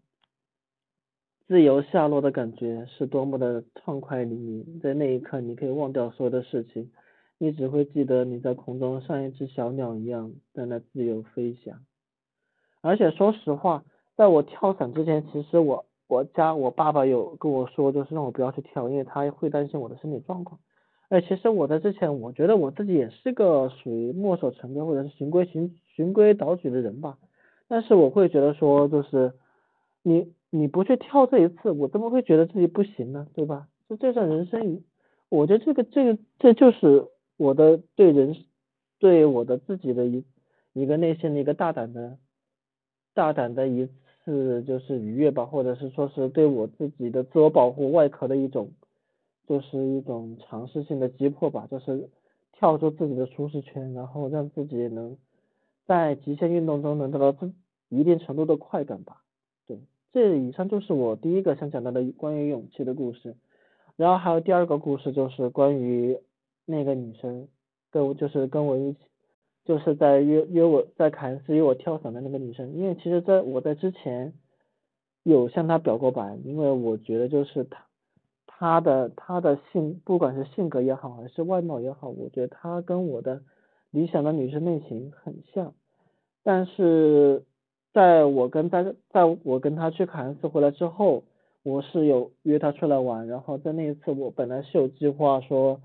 [1.47, 6.91] 自由下落的感觉是多么的畅快淋漓，在那一刻，你可以忘掉所有的事情，
[7.39, 11.79] 你只会记得你在空中像一只小鸟一样在那自由飞翔。
[12.81, 13.83] 而且说实话，
[14.15, 20.59] 在我跳伞之前，其实我我家我爸爸有跟我说，就是让我不要去跳，因为他会担心我的身体状况。
[21.07, 27.17] 哎，其实我在之前，我觉得我自己也是个属于墨守成规或者是循规循循规蹈矩的人吧，
[27.69, 29.31] 但是我会觉得说，就是
[30.03, 30.33] 你。
[30.51, 33.27] 你不去跳这一次，我怎么会觉得自己不行呢？
[33.35, 33.67] 对吧？
[33.87, 34.81] 就这算人生，
[35.29, 37.05] 我觉得这个这个这就是
[37.37, 38.35] 我的对人，
[38.97, 40.25] 对我的自己的一
[40.73, 42.17] 一个内心的一个大胆的，
[43.13, 43.91] 大胆的一次
[44.29, 48.69] 是就是愉悦吧，或者是说是对我自己的自我保护外壳的一种，
[49.47, 52.09] 就是一种尝试性的击破吧，就是
[52.53, 55.17] 跳出自己的舒适圈，然后让自己能
[55.85, 57.51] 在极限运动中能得到自
[57.89, 59.23] 一定程度的快感吧。
[59.65, 59.79] 对
[60.13, 63.35] 这以上就是我第一个想讲到的关于勇气的故事，
[63.95, 66.19] 然后还有第二个故事就是关于
[66.65, 67.47] 那个女生
[67.89, 68.99] 跟就是跟我一起
[69.65, 74.33] 就是在约约我在凯恩斯约我跳伞的那个女生，因为其实在我在之前
[75.23, 77.85] 有向她表过白，因为我觉得就是她
[78.47, 83.41] 她的她的性不管是性格也好还是外貌也好，我觉得她跟我的
[83.91, 85.73] 理想的女生类型很像，
[86.43, 87.43] 但是。
[87.91, 91.23] 在我跟在在我跟她去凯恩斯回来之后，
[91.63, 95.81] 我是有约她出来玩，然后在那一次我本来是有计划说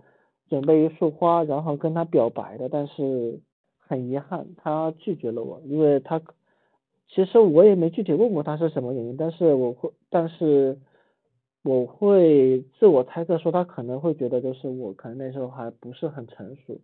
[0.51, 3.41] 准备一束花，然后跟他表白的，但是
[3.87, 6.21] 很遗憾他拒绝了我，因为他
[7.09, 10.79] 其实我也没具体问过他是什么原因，但是我会但是
[11.63, 16.81] 我会自我猜测说他可能会觉得就是我可能那时候还不是很成熟。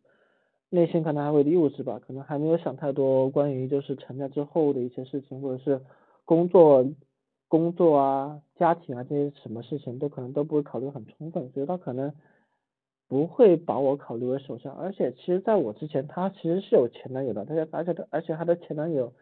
[0.73, 5.81] 内心可能还会幼稚吧，可能还没有想太多关于就是成家之后的一些事情，或者是
[6.25, 6.87] 工作、
[7.49, 12.13] 工作啊、家庭啊这些什么事情都可能都不会考虑很充分，所以他可能
[13.11, 14.73] 不会把我考虑为首相。
[14.77, 19.13] 而且其实在我之前，她其实是有前男友的，而且而且她而且她的前男友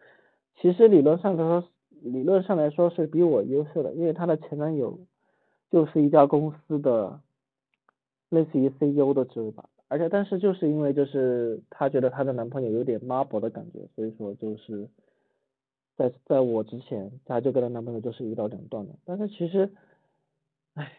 [0.61, 1.67] 其实理论上来说，
[2.03, 4.99] 理论上来说是比我优秀的，因为她的前男友
[5.71, 7.19] 就是一家公司的
[8.29, 9.67] 类似于 CEO 的职位吧。
[9.87, 14.87] 而且，但是就是因为就是她觉得她的男朋友有点妈宝的感觉，所以说就是
[15.97, 18.93] 在在我之前，她就跟她男朋友就是一刀两断了。
[19.03, 19.71] 但是其实，
[20.75, 20.91] 唉，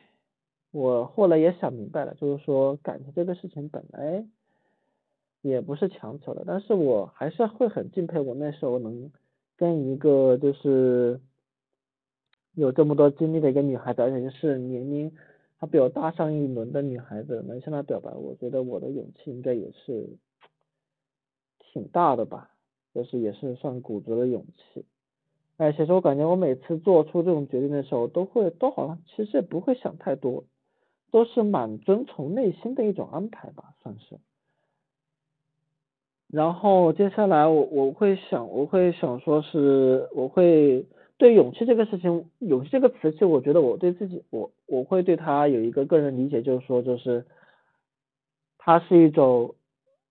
[0.72, 4.24] 我后来也想明白了，就是说感情这个事情本来
[5.42, 9.10] 也不是强求的，但是我还是会很敬佩我那时候能
[9.56, 11.20] 跟一个就是
[12.54, 15.12] 有这么多经历的一个女孩子，而且是年龄
[15.56, 20.08] 还比我大上一轮的女孩子，能向她表白，我觉得我的勇气应该也是
[21.58, 22.50] 挺大的吧，
[22.94, 24.84] 就是也是算鼓足了勇气。
[25.56, 30.44] 哎，其实我感觉我每次做出这种决定的时候，都会都好像其实也不会想太多，
[31.10, 34.18] 都是蛮遵从内心的一种安排吧，算是。
[36.28, 40.86] 然后接下来我我会想我会想说是我会
[41.18, 47.26] 对勇气这个事情，勇气这个词，其实我觉得我对自己我我会对它有一个个人理解，就是说就是
[48.58, 49.56] 它是一种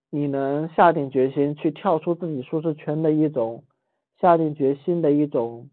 [0.10, 3.64] 你能下定决心去跳出自己舒适圈的一种
[4.20, 5.70] 下定决心的一种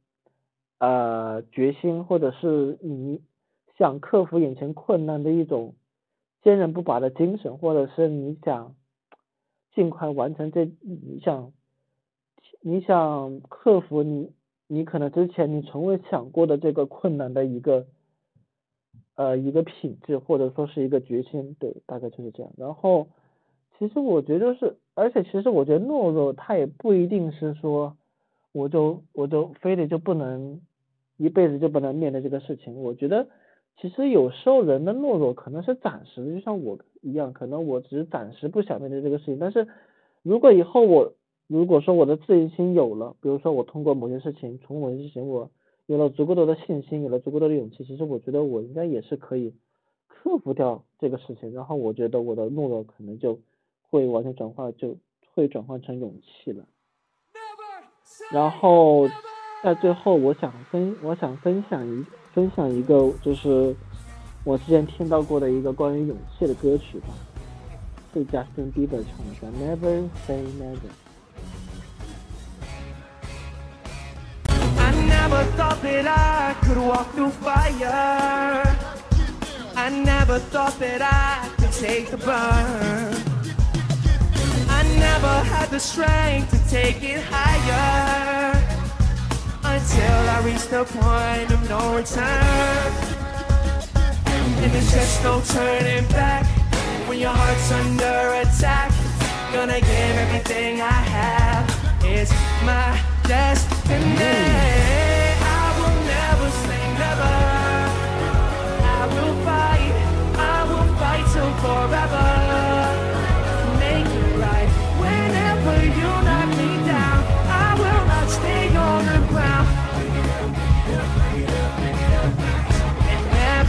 [0.78, 3.20] 呃决心，或者是你
[3.78, 5.74] 想克服眼前困难的一种
[6.43, 8.74] 坚韧不拔的精神，或者是你想。
[9.74, 11.53] 尽快完成这你想
[12.62, 14.32] 你想克服你
[14.66, 17.86] 你可能之前你从未想过的这个困难的一个
[19.16, 22.51] 呃一个品质或者说是一个决心，对，大概就是这样。
[22.57, 23.09] 然后
[23.78, 27.98] 其实我觉得是，而且其实我觉得懦弱它也不一定是说
[28.53, 30.62] 我就我就非得就不能
[31.19, 32.82] 一辈子就不能面对这个事情。
[32.82, 33.28] 我觉得
[33.81, 36.78] 其实有时候人的懦弱可能是暂时的，就像我。
[37.03, 39.69] 一样，可能我只是暂时不想面对这个事情，但是
[40.24, 41.12] 如果以后我
[41.47, 45.48] 如果说我的自信心有了，比如说我通过某些事情，从某些事情我
[45.86, 49.55] 有了足够多的信心，有了足够多的勇气，其实我觉得我应该也是可以
[50.09, 53.39] 克服掉这个事情，然后我觉得我的懦弱可能就
[53.89, 54.97] 会完全转化，就
[55.32, 56.65] 会转换成勇气了。
[58.32, 59.07] 然后
[59.62, 62.04] 在最后，我想分我想分享一
[62.34, 63.74] 分享一个就是。
[64.44, 67.08] 我之前听到过的一个关于勇气的歌曲吧，
[68.14, 70.76] 是 Justin Bieber 唱的《Never Say Never》。
[74.78, 78.62] I never thought that I could walk through fire.
[79.74, 83.16] I never thought that I could take the burn.
[84.68, 88.45] I never had the strength to take it higher
[89.77, 92.93] until I reach the point of no return.
[94.62, 96.44] And there's just no turning back
[97.07, 98.90] When your heart's under attack.
[99.53, 101.66] Gonna give everything I have.
[102.05, 102.32] It's
[102.65, 102.89] my
[103.28, 104.39] destiny.
[105.61, 107.36] I will never say never.
[108.97, 109.93] I will fight.
[110.55, 112.65] I will fight till forever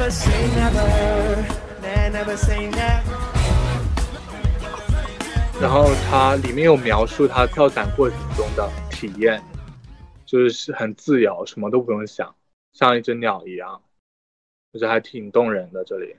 [0.07, 3.03] neversayneversaynever。
[5.59, 9.43] 然后它里面有描述他跳伞过程中的体验，
[10.25, 12.33] 就是很自由，什么都不用想，
[12.73, 13.81] 像一只鸟一样，
[14.71, 15.83] 我觉得还挺动人的。
[15.83, 16.15] 这里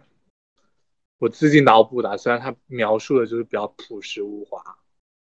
[1.19, 4.63] 我自己脑补的，虽然他描述的就是比较朴实无华，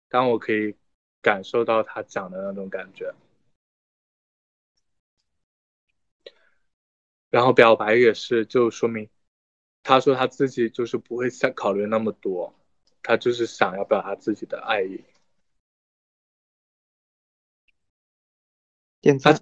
[0.09, 0.75] 但我可以
[1.21, 3.11] 感受到他讲的那种感觉。
[7.33, 9.09] 然后表白也是，就说明
[9.81, 12.53] 他说他自己就是不会想考虑那么多，
[13.01, 15.03] 他就是想要表达自己的爱意。
[19.01, 19.35] 点赞。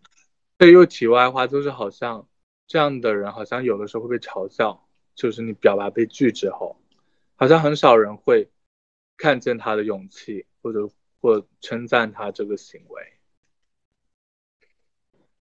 [0.55, 2.29] 对，又题外话，就是好像
[2.65, 6.77] 这样的人，好像有的时候会被嘲笑，就是你表白被拒之后，
[7.35, 8.49] 好像很少人会
[9.17, 10.89] 看见他的勇气，或者
[11.19, 13.20] 或称赞他这个行为。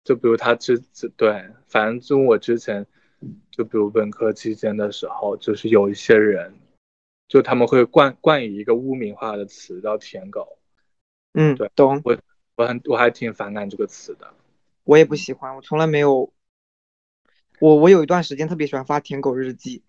[0.02, 2.86] 就比如他之之对，反正就我之前，
[3.50, 6.54] 就比如本科期间的时候，就是有一些人，
[7.28, 10.58] 就他们会冠冠以一个污名化的词叫“舔狗”。
[11.34, 12.00] 嗯，对，懂。
[12.02, 12.16] 我
[12.56, 14.32] 我很我还挺反感这个词的。
[14.84, 16.32] 我也不喜欢，我从来没有。
[17.60, 19.84] 我我有一段时间特别喜欢发舔狗日记，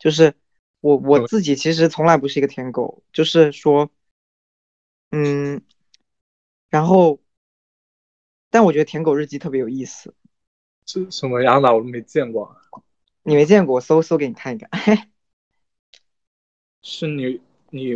[0.00, 0.34] 就是
[0.80, 3.88] 我我自己其实从来不是一个舔狗，就是说，
[5.12, 5.62] 嗯，
[6.68, 7.20] 然后。
[8.50, 10.14] 但我觉得舔狗日记特别有意思，
[10.86, 11.74] 是什么样的？
[11.74, 12.56] 我都没见过。
[13.22, 14.70] 你没见过，我搜搜给你看一看。
[16.82, 17.94] 是你你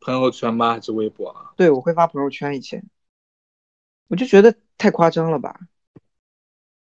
[0.00, 0.72] 朋友圈吗？
[0.72, 1.52] 还是微博啊？
[1.56, 2.56] 对，我会发朋友圈。
[2.56, 2.84] 以前
[4.08, 5.60] 我就觉得太夸张了吧？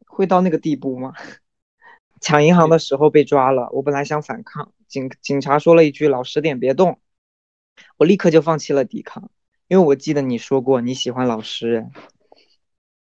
[0.08, 1.14] 会到那个地步吗？
[2.20, 7.00] 抢银行的时候被抓了，我本来想反抗，警警察说了一句“老实点，别动”，
[7.98, 9.30] 我立刻就放弃了抵抗，
[9.68, 11.92] 因为我记得你说过你喜欢老实人。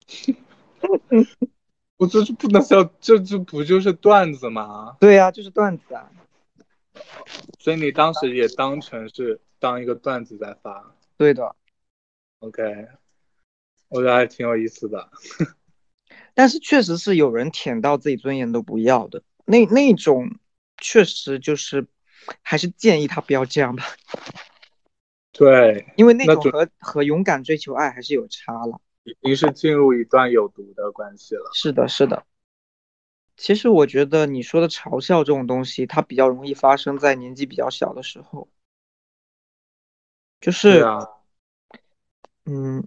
[1.98, 4.98] 我这是不能笑，这这不就是段子吗？
[4.99, 6.10] 对呀，就是段子啊。
[7.60, 10.95] 所以你当时也当成是当一个段子在发。
[11.18, 11.56] 对的。
[12.40, 12.88] OK，
[13.88, 15.10] 我觉得还挺有意思的。
[16.34, 20.38] 但是确实是有人舔到自己尊严都不要的，那那种
[20.77, 21.88] 确实就是，
[22.41, 23.86] 还是建议他不要这样吧。
[25.32, 31.49] 对，因为那种和和勇敢追求爱还是有差了，已经是进入一段有毒的关系了。
[31.53, 32.26] 是的，是的。
[33.38, 38.49] 其实我觉得你说的嘲笑这种东西，它比较容易发生在年纪比较小的时候，
[40.40, 40.86] 就是，
[42.45, 42.86] 嗯，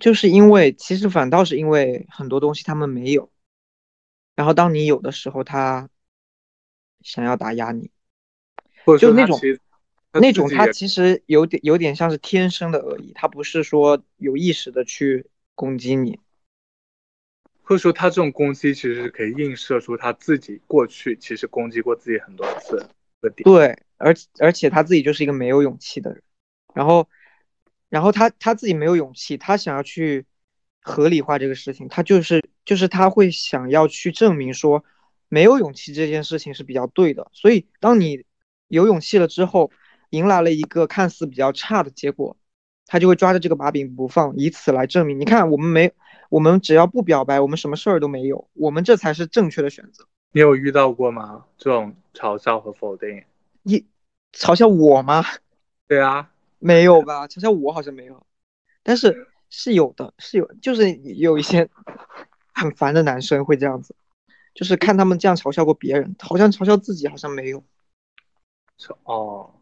[0.00, 3.30] 就是因为其实反倒是因为很多东西他们没有，
[4.34, 5.88] 然后当你有的时候，他
[7.00, 7.92] 想要打压你，
[8.98, 9.40] 就那种
[10.12, 16.18] 那种他其实有点有点像是天生的恶意，他不是说有意识的去攻击你。
[17.62, 22.78] 或者说，他这种攻击其实是可以映射出他自己过去其实攻击过自己很多次
[23.20, 23.44] 的点。
[23.44, 26.22] 对，而而且他自己就是一个没有勇气的人，
[26.72, 27.06] 然后，
[27.90, 30.24] 然后他他自己没有勇气，他想要去
[30.80, 34.82] 合理化这个事情，他就是就是他会想要去证明说
[35.28, 37.28] 没有勇气这件事情是比较对的。
[37.34, 38.24] 所以，当你
[38.68, 39.70] 有勇气了之后，
[40.10, 42.36] 迎来了一个看似比较差的结果，
[42.86, 45.92] 他就会抓着这个把柄不放，以此来证明，你看我们没。
[46.30, 50.06] 我们只要不表白，我们什么事儿都没有，我们这才是正确的选择。
[50.32, 51.46] 你有遇到过吗？
[51.56, 53.24] 这种嘲笑和否定？
[53.62, 53.86] 你
[54.34, 55.24] 嘲笑我吗？
[55.88, 57.26] 对啊，没有吧？
[57.28, 58.26] 嘲笑我好像没有，
[58.82, 61.70] 但是是有的，是有，就是有一些
[62.52, 63.96] 很烦的男生会这样子，
[64.52, 67.64] 就是看他们这样嘲笑过别人，好像嘲笑自己好像没有。
[68.78, 69.54] 嘲哦，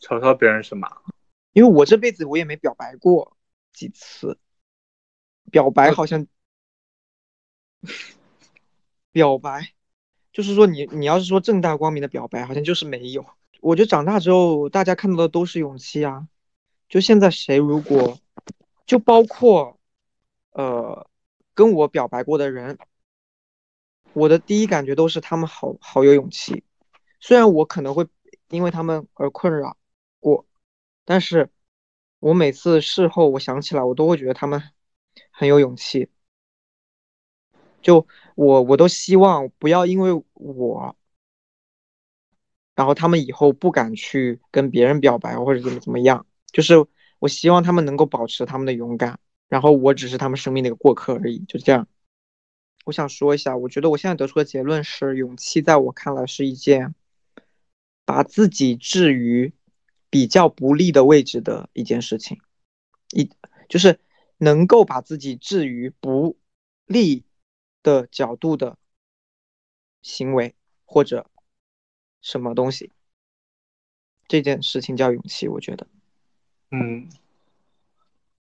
[0.00, 0.88] 嘲笑别人什么？
[1.52, 3.36] 因为我这辈子我也没表白过
[3.72, 4.38] 几次。
[5.50, 6.26] 表白好像，
[9.12, 9.72] 表白，
[10.30, 13.24] 就是说你你要是说正大光明的表白，好像就是没有。
[13.62, 16.28] 我觉得长大之后，大家看到的都是勇气啊。
[16.86, 18.18] 就现在谁如果，
[18.84, 19.80] 就包括，
[20.50, 21.08] 呃，
[21.54, 22.78] 跟我表白过的人，
[24.12, 26.62] 我的第一感觉都是他们好好有勇气。
[27.20, 28.06] 虽然我可能会
[28.50, 29.77] 因为他们而困扰
[30.20, 30.46] 过，
[31.04, 31.50] 但是
[32.20, 34.62] 我每次事后我想起来，我都会觉得他们。
[35.32, 36.08] 很有勇气，
[37.80, 40.96] 就我我都希望不要因为我，
[42.74, 46.26] 然后他们以后不敢去跟别人表白或者怎么怎么样。
[46.52, 46.74] 就是
[47.20, 51.38] 我希望他们能够保持他们的勇敢，然后我只是他们生命的一个过客而已。
[51.46, 51.86] 就是这样，
[52.84, 56.94] 我想说一下，我觉得我现在得出的结论是，勇气在我看来是一件
[58.04, 59.52] 把自己置于
[60.10, 62.38] 比较不利的位置的一件事情，
[63.12, 63.30] 一
[63.68, 64.00] 就是。
[64.40, 66.38] 能够把自己置于不
[66.86, 67.24] 利
[67.82, 68.78] 的角度的
[70.00, 70.54] 行为
[70.84, 71.28] 或者
[72.20, 72.92] 什么东西，
[74.28, 75.88] 这件事情叫勇气，我觉得。
[76.70, 77.08] 嗯，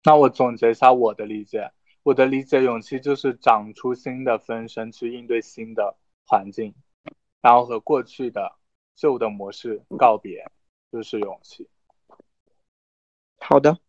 [0.03, 1.71] 那我总结一下我的理解，
[2.01, 5.95] 我的理解，勇气就是长出新的分身去应对新的
[6.25, 6.73] 环境，
[7.39, 8.57] 然后和过去的
[8.95, 10.51] 旧的模式告别，
[10.93, 11.67] 就是勇气。
[13.39, 13.79] 好的。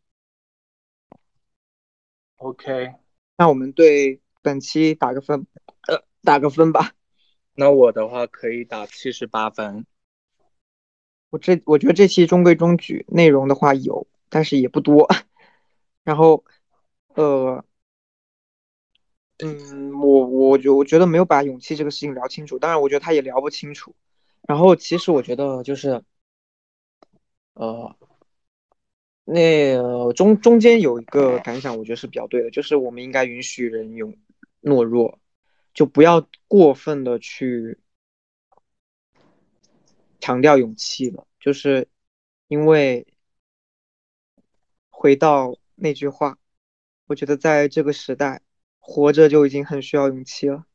[2.37, 2.95] OK，
[3.37, 5.47] 那我们对本期打个分，
[5.87, 6.93] 呃，打个分吧。
[7.55, 9.85] 那我的话可以打七十八分。
[11.29, 15.07] 我这我觉得这期中规中矩，内容的话有，但是也不多。
[16.05, 16.43] 然后，
[17.17, 17.63] 呃，
[19.41, 22.59] 嗯，我我觉我觉得没有把勇气这个事情聊清楚。
[22.59, 23.95] 当然，我觉得他也聊不清楚。
[24.49, 26.03] 然后，其实我觉得就是，
[27.55, 27.97] 呃。
[29.27, 34.13] 那中中间有一个感想，我觉得是比较对的，就是我们应该允许人有
[34.61, 35.19] 懦弱，
[35.73, 37.79] 就不要过分的去
[40.21, 41.27] 强调勇气了。
[41.41, 41.89] 就是
[42.49, 43.07] 因为
[44.91, 46.39] 回到那句话，
[47.07, 48.43] 我觉得在这个时代
[48.79, 50.67] 活着就已经很需要勇气了。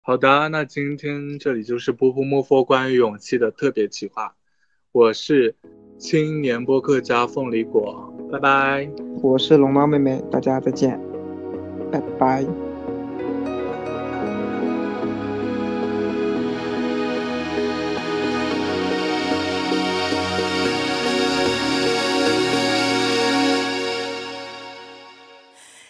[0.00, 4.34] 好的，那今天这里就是波波莫佛关于勇气的特别企划，
[4.91, 5.55] 我是。
[5.97, 8.89] 青年播客家凤梨果，拜拜。
[9.23, 10.99] 我是龙猫妹妹，大家再见，
[11.89, 12.45] 拜拜。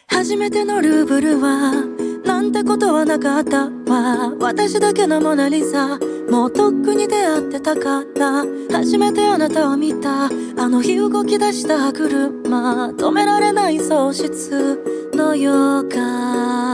[0.07, 1.88] 初めてのルーブルは
[2.50, 3.66] なんてことはなかった。
[3.66, 6.00] わ私だけのモナリザ。
[6.28, 10.24] もうとっくに出会ってたから初めてあなたを見た。
[10.24, 10.28] あ
[10.68, 12.88] の日動き出した車。
[12.88, 14.82] 止められない喪失
[15.14, 15.52] の予
[15.84, 16.69] 感。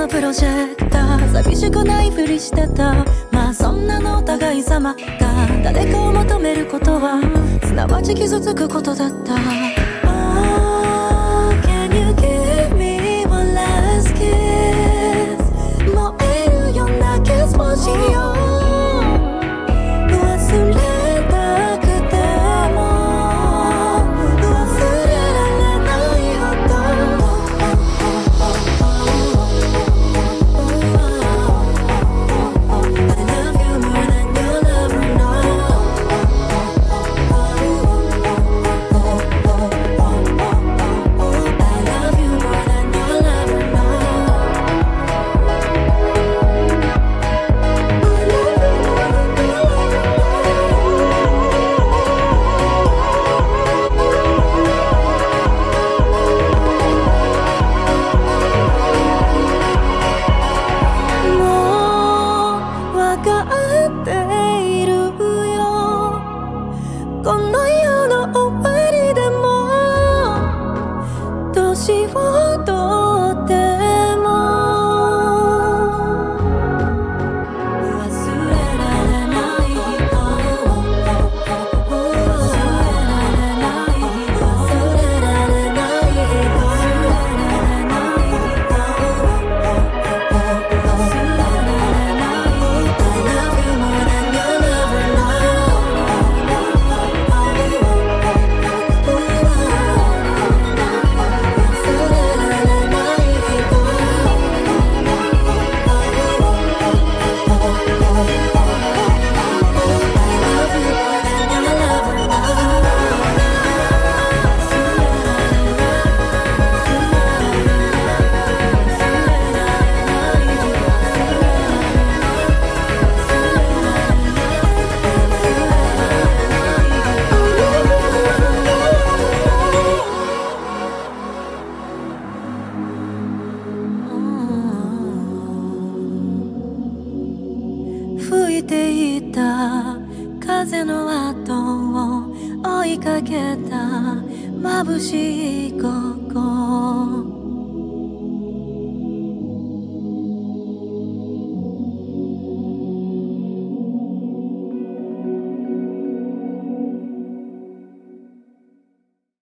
[0.00, 1.30] のプロジェクター。
[1.30, 3.04] 寂しくないふりしてた。
[3.30, 5.46] まあそんなのお互い様だ。
[5.62, 7.20] 誰かを求めることは
[7.62, 9.79] すなわち傷つくことだった。